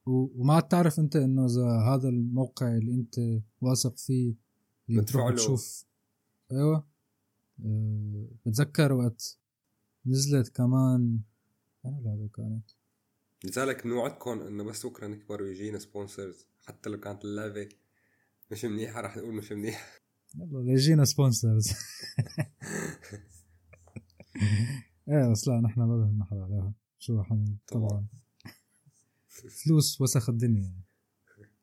وما 0.05 0.59
تعرف 0.59 0.99
أنت 0.99 1.15
إنه 1.15 1.45
إذا 1.45 1.79
هذا 1.79 2.09
الموقع 2.09 2.77
اللي 2.77 2.93
أنت 2.95 3.15
واثق 3.61 3.97
فيه 3.97 4.35
اللي 4.89 5.01
تروح 5.03 5.33
تشوف. 5.33 5.85
أيوه. 6.51 6.87
أه 7.65 8.27
بتذكر 8.45 8.93
وقت 8.93 9.37
نزلت 10.05 10.49
كمان. 10.49 11.19
أنا 11.85 12.01
لعبه 12.05 12.29
كانت؟ 12.35 12.69
لذلك 13.43 13.83
بنوعدكم 13.83 14.41
إنه 14.41 14.63
بس 14.63 14.85
بكرة 14.85 15.07
نكبر 15.07 15.41
ويجينا 15.41 15.79
sponsors 15.79 16.47
حتى 16.65 16.89
لو 16.89 16.99
كانت 16.99 17.25
اللعبة 17.25 17.69
مش 18.51 18.65
منيحة 18.65 19.01
رح 19.01 19.17
نقول 19.17 19.33
مش 19.33 19.51
منيحة. 19.51 19.85
يلا 20.35 20.71
يجينا 20.71 21.05
sponsors 21.05 21.71
إيه 25.09 25.31
بس 25.31 25.47
لا 25.47 25.61
نحن 25.61 25.79
ما 25.79 25.97
بهمنا 25.97 26.25
حدا 26.25 26.43
عليها. 26.43 26.73
شو 26.99 27.23
حميد؟ 27.23 27.57
طبعا. 27.67 28.07
فلوس 29.31 30.01
وسخ 30.01 30.29
الدنيا. 30.29 30.73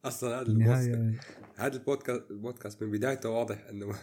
أصلا 0.04 0.40
هذا 0.40 0.42
البودكاست 0.42 0.88
هذا 1.56 1.76
البودكاست 1.76 2.30
البودكاست 2.30 2.82
من 2.82 2.90
بدايته 2.90 3.28
واضح 3.28 3.66
إنه 3.66 3.98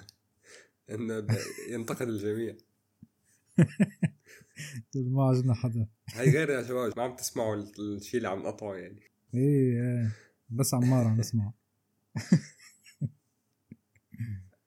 إنه 0.90 1.28
ينتقد 1.70 2.08
الجميع. 2.08 2.58
ما 4.96 5.24
عجبنا 5.24 5.54
حدا. 5.54 5.88
هي 6.10 6.32
غير 6.32 6.50
يا 6.50 6.64
شباب 6.64 6.94
ما 6.98 7.04
عم 7.04 7.16
تسمعوا 7.16 7.56
الشيء 7.80 8.18
اللي 8.18 8.30
عم 8.30 8.40
نقطعه 8.40 8.76
يعني. 8.76 9.02
إيه 9.34 9.82
إيه. 9.82 10.12
بس 10.50 10.74
عمار 10.74 11.08
عم 11.08 11.20
نسمع 11.20 11.54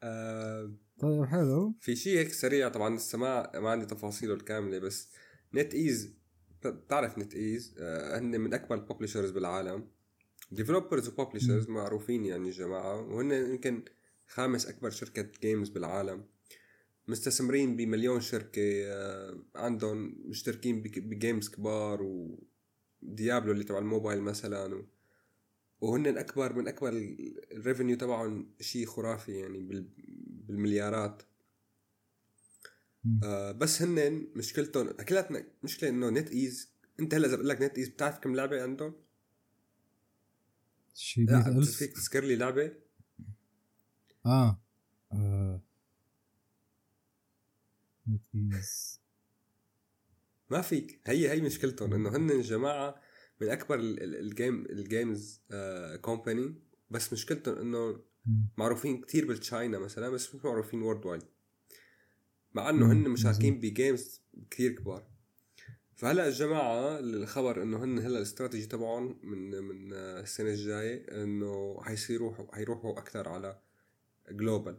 آه، 0.03 0.73
طيب 0.99 1.25
حلو. 1.25 1.75
في 1.81 1.97
شيء 1.97 2.19
هيك 2.19 2.33
سريع 2.33 2.69
طبعا 2.69 2.97
لسه 2.97 3.19
ما 3.19 3.61
ما 3.61 3.71
عندي 3.71 3.87
تفاصيله 3.87 4.35
الكاملة 4.35 4.79
بس 4.79 5.09
نت 5.55 5.75
إيز 5.75 6.18
بتعرف 6.67 7.19
NetEase 7.19 7.75
آه، 7.79 8.19
هن 8.19 8.41
من 8.41 8.55
أكبر 8.55 8.75
ال 8.75 8.80
publishers 8.80 9.31
بالعالم. 9.31 9.89
developers 10.53 11.09
و 11.09 11.14
publishers 11.14 11.69
معروفين 11.69 12.25
يعني 12.25 12.51
جماعة 12.51 13.01
وهن 13.01 13.33
يمكن 13.33 13.83
خامس 14.27 14.67
أكبر 14.67 14.91
شركة 14.91 15.29
games 15.43 15.69
بالعالم. 15.69 16.25
مستثمرين 17.09 17.77
بمليون 17.77 18.21
شركة 18.21 18.85
آه، 18.85 19.43
عندهم 19.55 20.15
مشتركين 20.25 20.83
ب 20.83 20.94
games 20.94 21.49
كبار 21.49 22.03
وديابلو 22.03 23.53
اللي 23.53 23.65
تبع 23.65 23.79
الموبايل 23.79 24.21
مثلا 24.21 24.75
و... 24.75 24.87
وهن 25.81 26.19
اكبر 26.19 26.53
من 26.53 26.69
أكبر 26.69 26.89
ال 27.53 27.58
revenue 27.58 27.97
تبعهم 27.97 28.55
شيء 28.61 28.87
خرافي 28.87 29.33
يعني 29.33 29.87
بالمليارات. 30.47 31.23
آه 33.25 33.53
بس 33.53 33.83
هن 33.83 34.27
مشكلتهم 34.37 34.91
كلياتنا 34.91 35.45
مشكلة 35.63 35.89
إنه 35.89 36.11
NetEase 36.11 36.73
أنت 37.01 37.15
هلا 37.15 37.27
إذا 37.27 37.37
بقول 37.37 37.49
لك 37.49 37.63
NetEase 37.63 37.89
بتعرف 37.89 38.19
كم 38.19 38.35
لعبة 38.35 38.63
عندهم؟ 38.63 38.95
شيء 40.95 41.31
لا 41.31 41.61
فيك 41.65 41.93
تذكر 41.93 42.25
لي 42.25 42.37
لعبة؟ 42.37 42.73
آه, 44.27 44.61
آه. 45.13 45.63
NetEase 48.09 49.01
ما 50.51 50.61
فيك. 50.61 51.01
هي 51.07 51.31
هي 51.31 51.41
مشكلتهم 51.41 51.95
إنه 51.95 52.17
هن 52.17 52.31
الجماعه 52.31 53.01
من 53.41 53.49
أكبر 53.49 53.79
ال 53.81 53.98
game 53.98 54.67
ال 54.67 54.79
games 54.79 55.43
company 56.01 56.55
بس 56.91 57.13
مشكلتهم 57.13 57.59
إنه 57.59 58.01
معروفين 58.57 59.01
كتير 59.01 59.27
بال 59.27 59.42
China 59.42 59.79
مثلا 59.79 60.11
بس 60.11 60.35
مش 60.35 60.45
معروفين 60.45 60.83
worldwide 60.83 61.23
مع 62.55 62.71
إنه 62.71 62.93
هن 62.93 63.11
مشاركين 63.11 63.61
ب 63.61 63.71
games 63.71 64.23
كثير 64.51 64.73
كبار. 64.73 65.07
فهلأ 65.97 66.29
الجماعة 66.29 66.99
الخبر 66.99 67.63
إنه 67.63 67.85
هن 67.85 67.99
هلأ 67.99 68.19
الاستراتيجي 68.19 68.67
تبعهم 68.67 69.21
من 69.23 69.51
من 69.51 69.93
السنة 69.93 70.51
الجاية 70.51 71.23
إنه 71.23 71.81
حيصيروا 71.83 72.55
حيروحوا 72.55 72.99
أكثر 72.99 73.29
على 73.29 73.61
global 74.31 74.79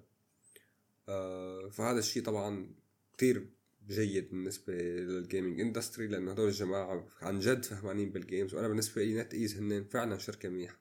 آه 1.09 1.69
فهذا 1.69 1.99
الشيء 1.99 2.23
طبعا 2.23 2.75
كثير 3.17 3.49
جيد 3.87 4.29
بالنسبة 4.29 4.73
لل 4.73 4.95
gaming 4.95 5.61
industry 5.61 6.07
لأنه 6.07 6.31
هدول 6.31 6.47
الجماعة 6.47 7.07
عن 7.21 7.39
جد 7.39 7.65
فهمانين 7.65 8.11
بال 8.11 8.24
games 8.24 8.55
وأنا 8.55 8.67
بالنسبة 8.67 9.03
لي 9.03 9.21
NetEase 9.21 9.57
هن 9.57 9.83
فعلا 9.83 10.17
شركة 10.17 10.49
منيحة. 10.49 10.79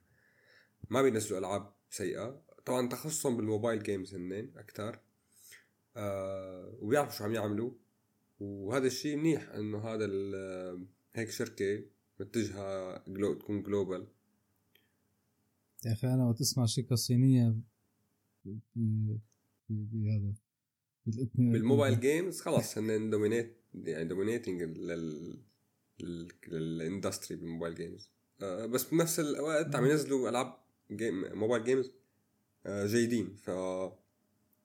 ما 0.91 1.03
بينزلوا 1.03 1.39
ألعاب 1.39 1.73
سيئة. 1.91 2.43
طبعا 2.65 2.89
تخصصهم 2.89 3.37
بال 3.37 3.48
mobile 3.48 3.83
games 3.83 4.15
هن 4.15 4.53
أكثر. 4.57 5.01
وبيعرفوا 6.83 7.19
شو 7.19 7.25
عم 7.25 7.35
يعملوا. 7.35 7.71
وهذا 8.41 8.87
الشيء 8.87 9.17
منيح 9.17 9.49
إنه 9.51 9.79
هذا 9.79 10.07
هيك 11.15 11.31
شركة 11.31 11.85
متجهة 12.21 13.05
glo 13.09 13.35
تكون 13.35 13.63
global 13.63 14.07
يا 15.87 15.93
أخي 15.93 16.07
أنا 16.07 16.29
وقت 16.29 16.41
أسمع 16.41 16.67
شركة 16.67 16.97
صينية 16.97 17.57
بهذا 19.69 20.35
بالموبايل 21.35 22.01
جيمز 22.01 22.41
خلص 22.41 22.79
هن 22.79 23.11
dominate 23.11 23.57
يعني 23.75 24.09
dominating 24.09 24.63
لل 26.49 26.66
industry 26.66 27.37
بال 27.37 27.46
mobile 27.46 27.75
games 27.75 28.11
آه 28.43 28.67
بس 28.67 28.91
بنفس 28.91 29.21
الوقت 29.21 29.75
عم 29.75 29.87
ينزلوا 29.87 30.29
ألعاب 30.29 30.55
game 30.91 31.39
mobile 31.39 31.65
games 31.65 31.91
آه 32.67 32.87
جيدين. 32.87 33.37
ف 33.37 33.51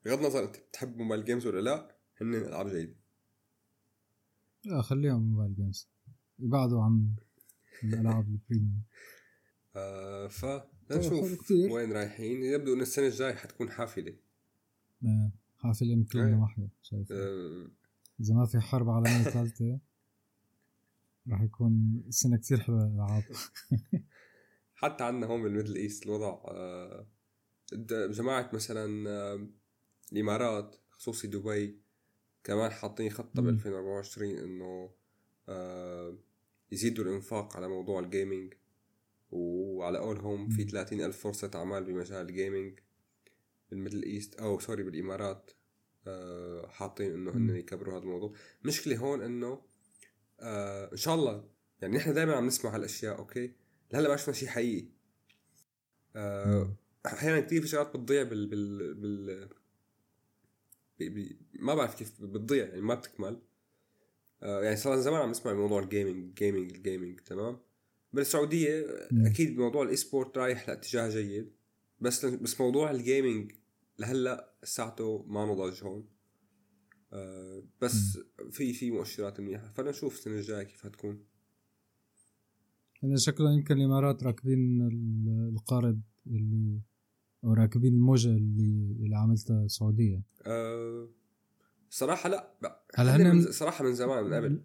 بغض 0.05 0.19
النظر 0.19 0.43
انت 0.43 0.57
بتحب 0.57 0.97
mobile 0.97 1.25
games 1.25 1.47
ولا 1.47 1.59
لا 1.61 1.95
هن 2.21 2.33
العاب 2.33 2.67
جيدة. 2.67 2.95
لا 4.65 4.81
خليهم 4.81 5.31
mobile 5.31 5.55
games 5.55 5.89
يبعدوا 6.39 6.83
عن 6.83 7.15
الألعاب 7.83 8.27
ال 8.33 8.40
premium 8.40 8.83
آه 9.75 10.27
ف 10.27 10.45
نشوف 10.91 11.51
وين 11.51 11.91
رايحين. 11.91 12.43
يبدو 12.43 12.73
إن 12.73 12.81
السنة 12.81 13.07
الجاية 13.07 13.33
حتكون 13.35 13.71
حافلة. 13.71 14.15
آه 15.05 15.31
حافلة 15.57 15.95
من 15.95 16.03
كل 16.03 16.19
نواحي 16.19 16.67
شايف. 16.81 17.11
آه. 17.11 17.67
إذا 18.19 18.35
ما 18.35 18.45
في 18.45 18.59
حرب 18.59 18.89
عالمية 18.89 19.23
ثالثة 19.23 19.79
راح 21.31 21.41
يكون 21.41 22.03
سنه 22.09 22.37
كثير 22.37 22.59
حلوة 22.59 22.85
للألعاب. 22.85 23.23
حتى 24.75 25.03
عندنا 25.03 25.27
هون 25.27 25.43
بال 25.43 25.51
Middle 25.51 25.75
East 25.75 26.05
الوضع 26.05 26.41
آه 26.47 27.07
جماعة 28.09 28.49
مثلا 28.53 29.09
آه 29.09 29.47
الإمارات 30.13 30.76
خصوصي 30.89 31.28
دبي 31.28 31.80
كمان 32.43 32.71
حاطين 32.71 33.10
خطة 33.10 33.41
ب 33.41 33.47
2024 33.47 34.30
إنه 34.38 34.91
آه 35.49 36.17
يزيدوا 36.71 37.06
الإنفاق 37.06 37.58
على 37.58 37.67
موضوع 37.67 37.99
ال 37.99 38.07
gaming 38.07 38.53
وعلى 39.32 39.97
قولهم 39.97 40.49
في 40.49 40.63
30 40.63 41.02
ألف 41.02 41.17
فرصة 41.19 41.52
أعمال 41.56 41.84
بمجال 41.84 42.30
ال 42.29 42.37
gaming 42.37 42.79
بال 43.69 43.78
Middle 43.78 44.03
East 44.03 44.36
أو 44.36 44.60
sorry 44.59 44.83
بالإمارات 44.84 45.52
آه 46.08 46.67
حاطين 46.67 47.13
إنه 47.13 47.32
هن 47.32 47.49
يكبروا 47.56 47.93
هذا 47.93 48.04
الموضوع. 48.04 48.34
مشكلة 48.63 48.97
هون 48.97 49.21
إنه 49.21 49.62
آه 50.39 50.91
إن 50.91 50.97
شاء 50.97 51.15
الله 51.15 51.49
يعني 51.82 51.97
نحن 51.97 52.13
دائما 52.13 52.36
عم 52.36 52.47
نسمع 52.47 52.76
هالأشياء 52.76 53.17
أوكي؟ 53.17 53.54
لهلأ 53.93 54.10
ما 54.10 54.15
شفنا 54.15 54.34
شيء 54.34 54.49
حقيقي. 54.49 54.88
آه 56.15 56.76
أحيانا 57.06 57.39
كثير 57.39 57.62
في 57.62 57.67
شغلات 57.67 57.88
بتضيع 57.97 58.23
بال 58.23 58.47
بال 58.47 58.93
بال 58.93 59.49
بي 60.99 61.10
بي 61.10 61.38
ما 61.60 61.75
بعرف 61.75 61.95
كيف 61.95 62.21
بتضيع 62.21 62.65
يعني 62.67 62.82
ما 62.82 62.95
بتكمل. 62.95 63.41
آه 64.43 64.63
يعني 64.63 64.75
صار 64.75 64.99
زمان 64.99 65.21
عم 65.21 65.29
نسمع 65.29 65.53
موضوع 65.53 65.84
ال 65.83 65.91
gaming 65.91 66.33
gaming 66.33 66.71
ال 66.71 66.78
gaming 66.78 67.19
تمام؟ 67.19 67.60
بالسعودية 68.13 68.86
أكيد 69.12 69.58
موضوع 69.58 69.84
ال 69.83 69.95
esports 69.95 70.38
رايح 70.38 70.69
لاتجاه 70.69 71.10
جيد 71.10 71.51
بس 71.99 72.25
بس 72.25 72.62
موضوع 72.62 72.91
ال 72.91 73.00
gaming 73.00 73.51
لهلأ 73.99 74.53
ساعته 74.63 75.25
ما 75.27 75.45
نضج 75.45 75.84
هون. 75.84 76.08
آه 77.13 77.63
بس 77.82 78.19
في 78.51 78.73
في 78.73 78.91
مؤشرات 78.91 79.39
منيحة. 79.39 79.71
فلنشوف 79.71 80.17
السنة 80.17 80.36
الجاية 80.36 80.63
كيف 80.63 80.84
حتكون. 80.84 81.25
يعني 83.03 83.17
شكله 83.17 83.53
يمكن 83.53 83.77
الإمارات 83.77 84.23
راكبين 84.23 84.82
القارب 85.53 86.01
اللي 86.27 86.82
أو 87.43 87.53
راكبين 87.53 87.93
الموجة 87.93 88.29
اللي 88.29 88.97
اللي 88.99 89.15
عملتها 89.15 89.65
السعوديه 89.65 90.23
أه 90.45 91.10
صراحة 91.89 92.29
لا 92.29 92.53
هلا 92.95 93.15
هن 93.15 93.36
من 93.36 93.51
صراحة 93.51 93.84
من 93.84 93.93
زمان 93.93 94.23
من 94.23 94.34
قبل. 94.34 94.62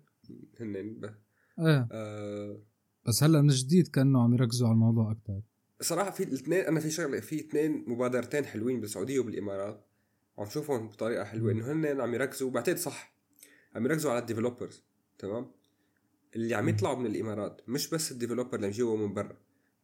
هن 0.60 0.76
إيه. 1.58 1.88
أه. 1.92 2.62
بس 3.06 3.22
هلا 3.22 3.42
من 3.42 3.48
جديد 3.48 3.88
كأنه 3.88 4.22
عم 4.22 4.34
يركزوا 4.34 4.68
على 4.68 4.74
الموضوع 4.74 5.12
أكثر 5.12 5.40
صراحة 5.80 6.10
في 6.10 6.24
الاثنين 6.24 6.60
أنا 6.60 6.80
في 6.80 6.90
شغلة 6.90 7.20
في 7.20 7.40
اثنين 7.40 7.84
مبادرتين 7.86 8.44
حلوين 8.44 8.80
بالسعودية 8.80 9.18
وبالإمارات. 9.18 9.84
عم 10.38 10.46
شوفهم 10.46 10.88
بطريقة 10.88 11.24
حلوة 11.24 11.52
إنه 11.52 11.72
هن 11.72 12.00
عم 12.00 12.14
يركزوا 12.14 12.50
بعتقد 12.50 12.76
صح 12.76 13.14
عم 13.74 13.84
يركزوا 13.84 14.10
على 14.10 14.20
ال 14.20 14.26
developers 14.26 14.82
تمام؟ 15.18 15.50
اللي 16.36 16.54
عم 16.54 16.68
يطلعوا 16.68 16.96
من 16.96 17.06
الإمارات 17.06 17.60
مش 17.68 17.90
بس 17.90 18.12
ال 18.12 18.17
developer 18.17 18.54
اللي 18.54 18.82
عم 18.82 19.02
من 19.02 19.14
برا. 19.14 19.36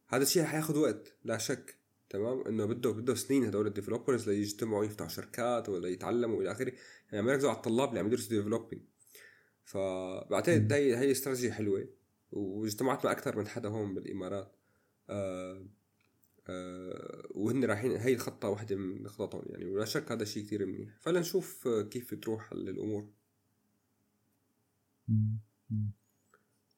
هذا 0.07 0.23
الشيء 0.23 0.43
حياخذ 0.43 0.77
وقت 0.77 1.15
لا 1.23 1.37
شك. 1.37 1.77
تمام؟ 2.17 2.47
إنه 2.47 2.65
بده 2.65 2.91
بده 2.91 3.15
سنين 3.15 3.43
هدول 3.43 3.67
ال 3.67 3.73
developers 3.73 4.29
ليجتمعوا 4.29 4.85
يفتحوا 4.85 5.09
شركات 5.09 5.69
ولا 5.69 5.87
يتعلموا 5.87 6.41
إلى 6.41 6.51
آخره. 6.51 6.73
يعني 7.11 7.19
عم 7.19 7.29
يركزوا 7.29 7.49
على 7.49 7.57
الطلاب 7.57 7.89
اللي 7.89 7.99
عم 7.99 8.07
يدرسوا 8.07 8.29
developing 8.29 8.81
فبعتقد 9.63 10.73
هي 10.73 10.97
هي 10.97 11.11
استراتيجيه 11.11 11.51
حلوة 11.51 11.89
واجتمعت 12.31 13.05
مع 13.05 13.11
أكثر 13.11 13.37
من 13.37 13.47
حدا 13.47 13.69
هون 13.69 13.93
بالإمارات. 13.95 14.55
آه 15.09 15.65
آه 16.47 17.27
وهن 17.31 17.65
رايحين 17.65 17.91
هي 17.91 18.13
الخطة 18.13 18.49
واحدة 18.49 18.75
من 18.75 19.07
خططهم 19.07 19.43
يعني 19.45 19.65
ولا 19.65 19.85
شك 19.85 20.11
هذا 20.11 20.23
الشيء 20.23 20.43
كثير 20.45 20.65
منيح. 20.65 20.97
فلنشوف 21.01 21.67
كيف 21.67 22.13
تروح 22.13 22.51
الأمور 22.51 23.09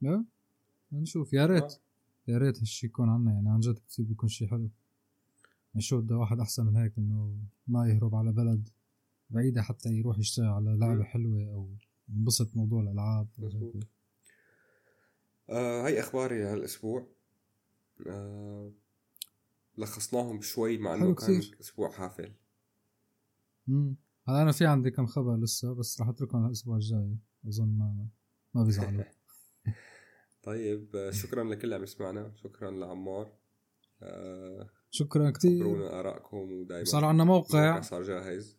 لا 0.01 0.25
نشوف. 0.91 1.33
يا 1.33 1.45
ريت. 1.45 1.63
آه. 1.63 1.79
يا 2.27 2.37
ريت 2.37 2.59
هالشيء 2.59 2.89
يكون 2.89 3.09
عنا 3.09 3.31
يعني 3.31 3.49
عن 3.49 3.59
جد 3.59 3.79
كثير 3.79 4.05
بيكون 4.05 4.29
شيء 4.29 4.47
حلو. 4.47 4.69
شو 5.79 6.01
بده 6.01 6.17
واحد 6.17 6.39
أحسن 6.39 6.65
من 6.65 6.75
هيك 6.75 6.97
إنه 6.97 7.37
ما 7.67 7.89
يهرب 7.89 8.15
على 8.15 8.31
بلد 8.31 8.69
بعيدة 9.29 9.61
حتى 9.61 9.89
يروح 9.89 10.19
يشتغل 10.19 10.45
على 10.45 10.77
لعبة 10.77 11.03
حلوة 11.03 11.53
أو 11.53 11.69
ينبسط 12.09 12.55
موضوع 12.55 12.81
الألعاب. 12.81 13.27
آه 15.49 15.85
هاي 15.85 15.99
أخباري 15.99 16.43
هالأسبوع. 16.43 17.07
آه 18.07 18.71
لخصناهم 19.77 20.41
شوي 20.41 20.77
مع 20.77 20.93
إنه 20.93 21.15
كان 21.15 21.41
أسبوع 21.61 21.91
حافل. 21.91 22.31
امم 23.69 23.95
هلا 24.27 24.41
أنا 24.41 24.51
في 24.51 24.65
عندي 24.65 24.91
كم 24.91 25.05
خبر 25.05 25.37
لسه 25.37 25.73
بس 25.73 26.01
رح 26.01 26.07
أتركهم 26.07 26.45
الأسبوع 26.45 26.75
الجاي. 26.75 27.17
أظن 27.47 27.77
ما 27.77 28.07
ما 28.53 28.63
بيزعلوا. 28.63 29.03
طيب 30.43 30.95
آه، 30.95 31.11
شكرا 31.11 31.43
لكل 31.43 31.63
اللي 31.63 31.75
عم 31.75 31.83
يسمعنا. 31.83 32.31
شكرا 32.35 32.71
لعمار. 32.71 33.31
آه 34.01 34.69
شكرا 34.97 35.29
كثير 35.31 35.63
خبرونا 35.63 35.99
آرائكم 35.99 36.37
ودائما 36.37 36.83
صار 36.85 37.05
عندنا 37.05 37.23
موقع. 37.23 37.81
صار 37.81 38.03
جاهز. 38.03 38.57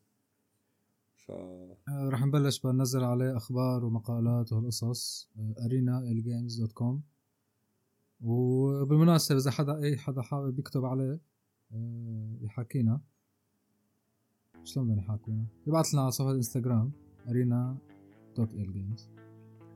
ف 1.17 1.31
آه 1.31 1.77
رح 1.89 2.25
نبلش 2.25 2.61
بننزل 2.61 3.05
عليه 3.05 3.37
أخبار 3.37 3.85
ومقالات 3.85 4.53
وهالقصص. 4.53 5.31
Arena 5.65 5.99
ال 5.99 6.09
games 6.09 6.61
dot 6.61 6.73
com 6.73 7.03
وبالمناسبة 8.21 9.39
إذا 9.39 9.51
حدا 9.51 9.83
أي 9.83 9.97
حدا 9.97 10.23
حابب 10.23 10.59
يكتب 10.59 10.85
عليه 10.85 11.21
آه، 11.73 12.37
يحكينا 12.41 13.01
شلون 14.65 14.87
بدهم 14.87 14.99
يحاكونا 14.99 15.47
يبعث 15.67 15.95
لنا 15.95 16.03
على 16.03 16.11
صفحة 16.11 16.31
انستغرام 16.31 16.93
Arena 17.29 17.79
dot 18.37 18.55
ال 18.55 18.73
games 18.73 19.11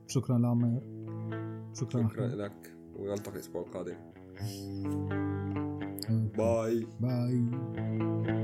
شكرا 0.07 0.39
لعمير. 0.39 0.81
شكرا 1.75 2.09
شكرا. 2.09 2.27
لك. 2.27 2.77
ونلتقي 2.97 3.35
الأسبوع 3.35 3.63
القادم. 3.63 3.97
Bye. 6.37 6.83
Bye. 7.01 8.42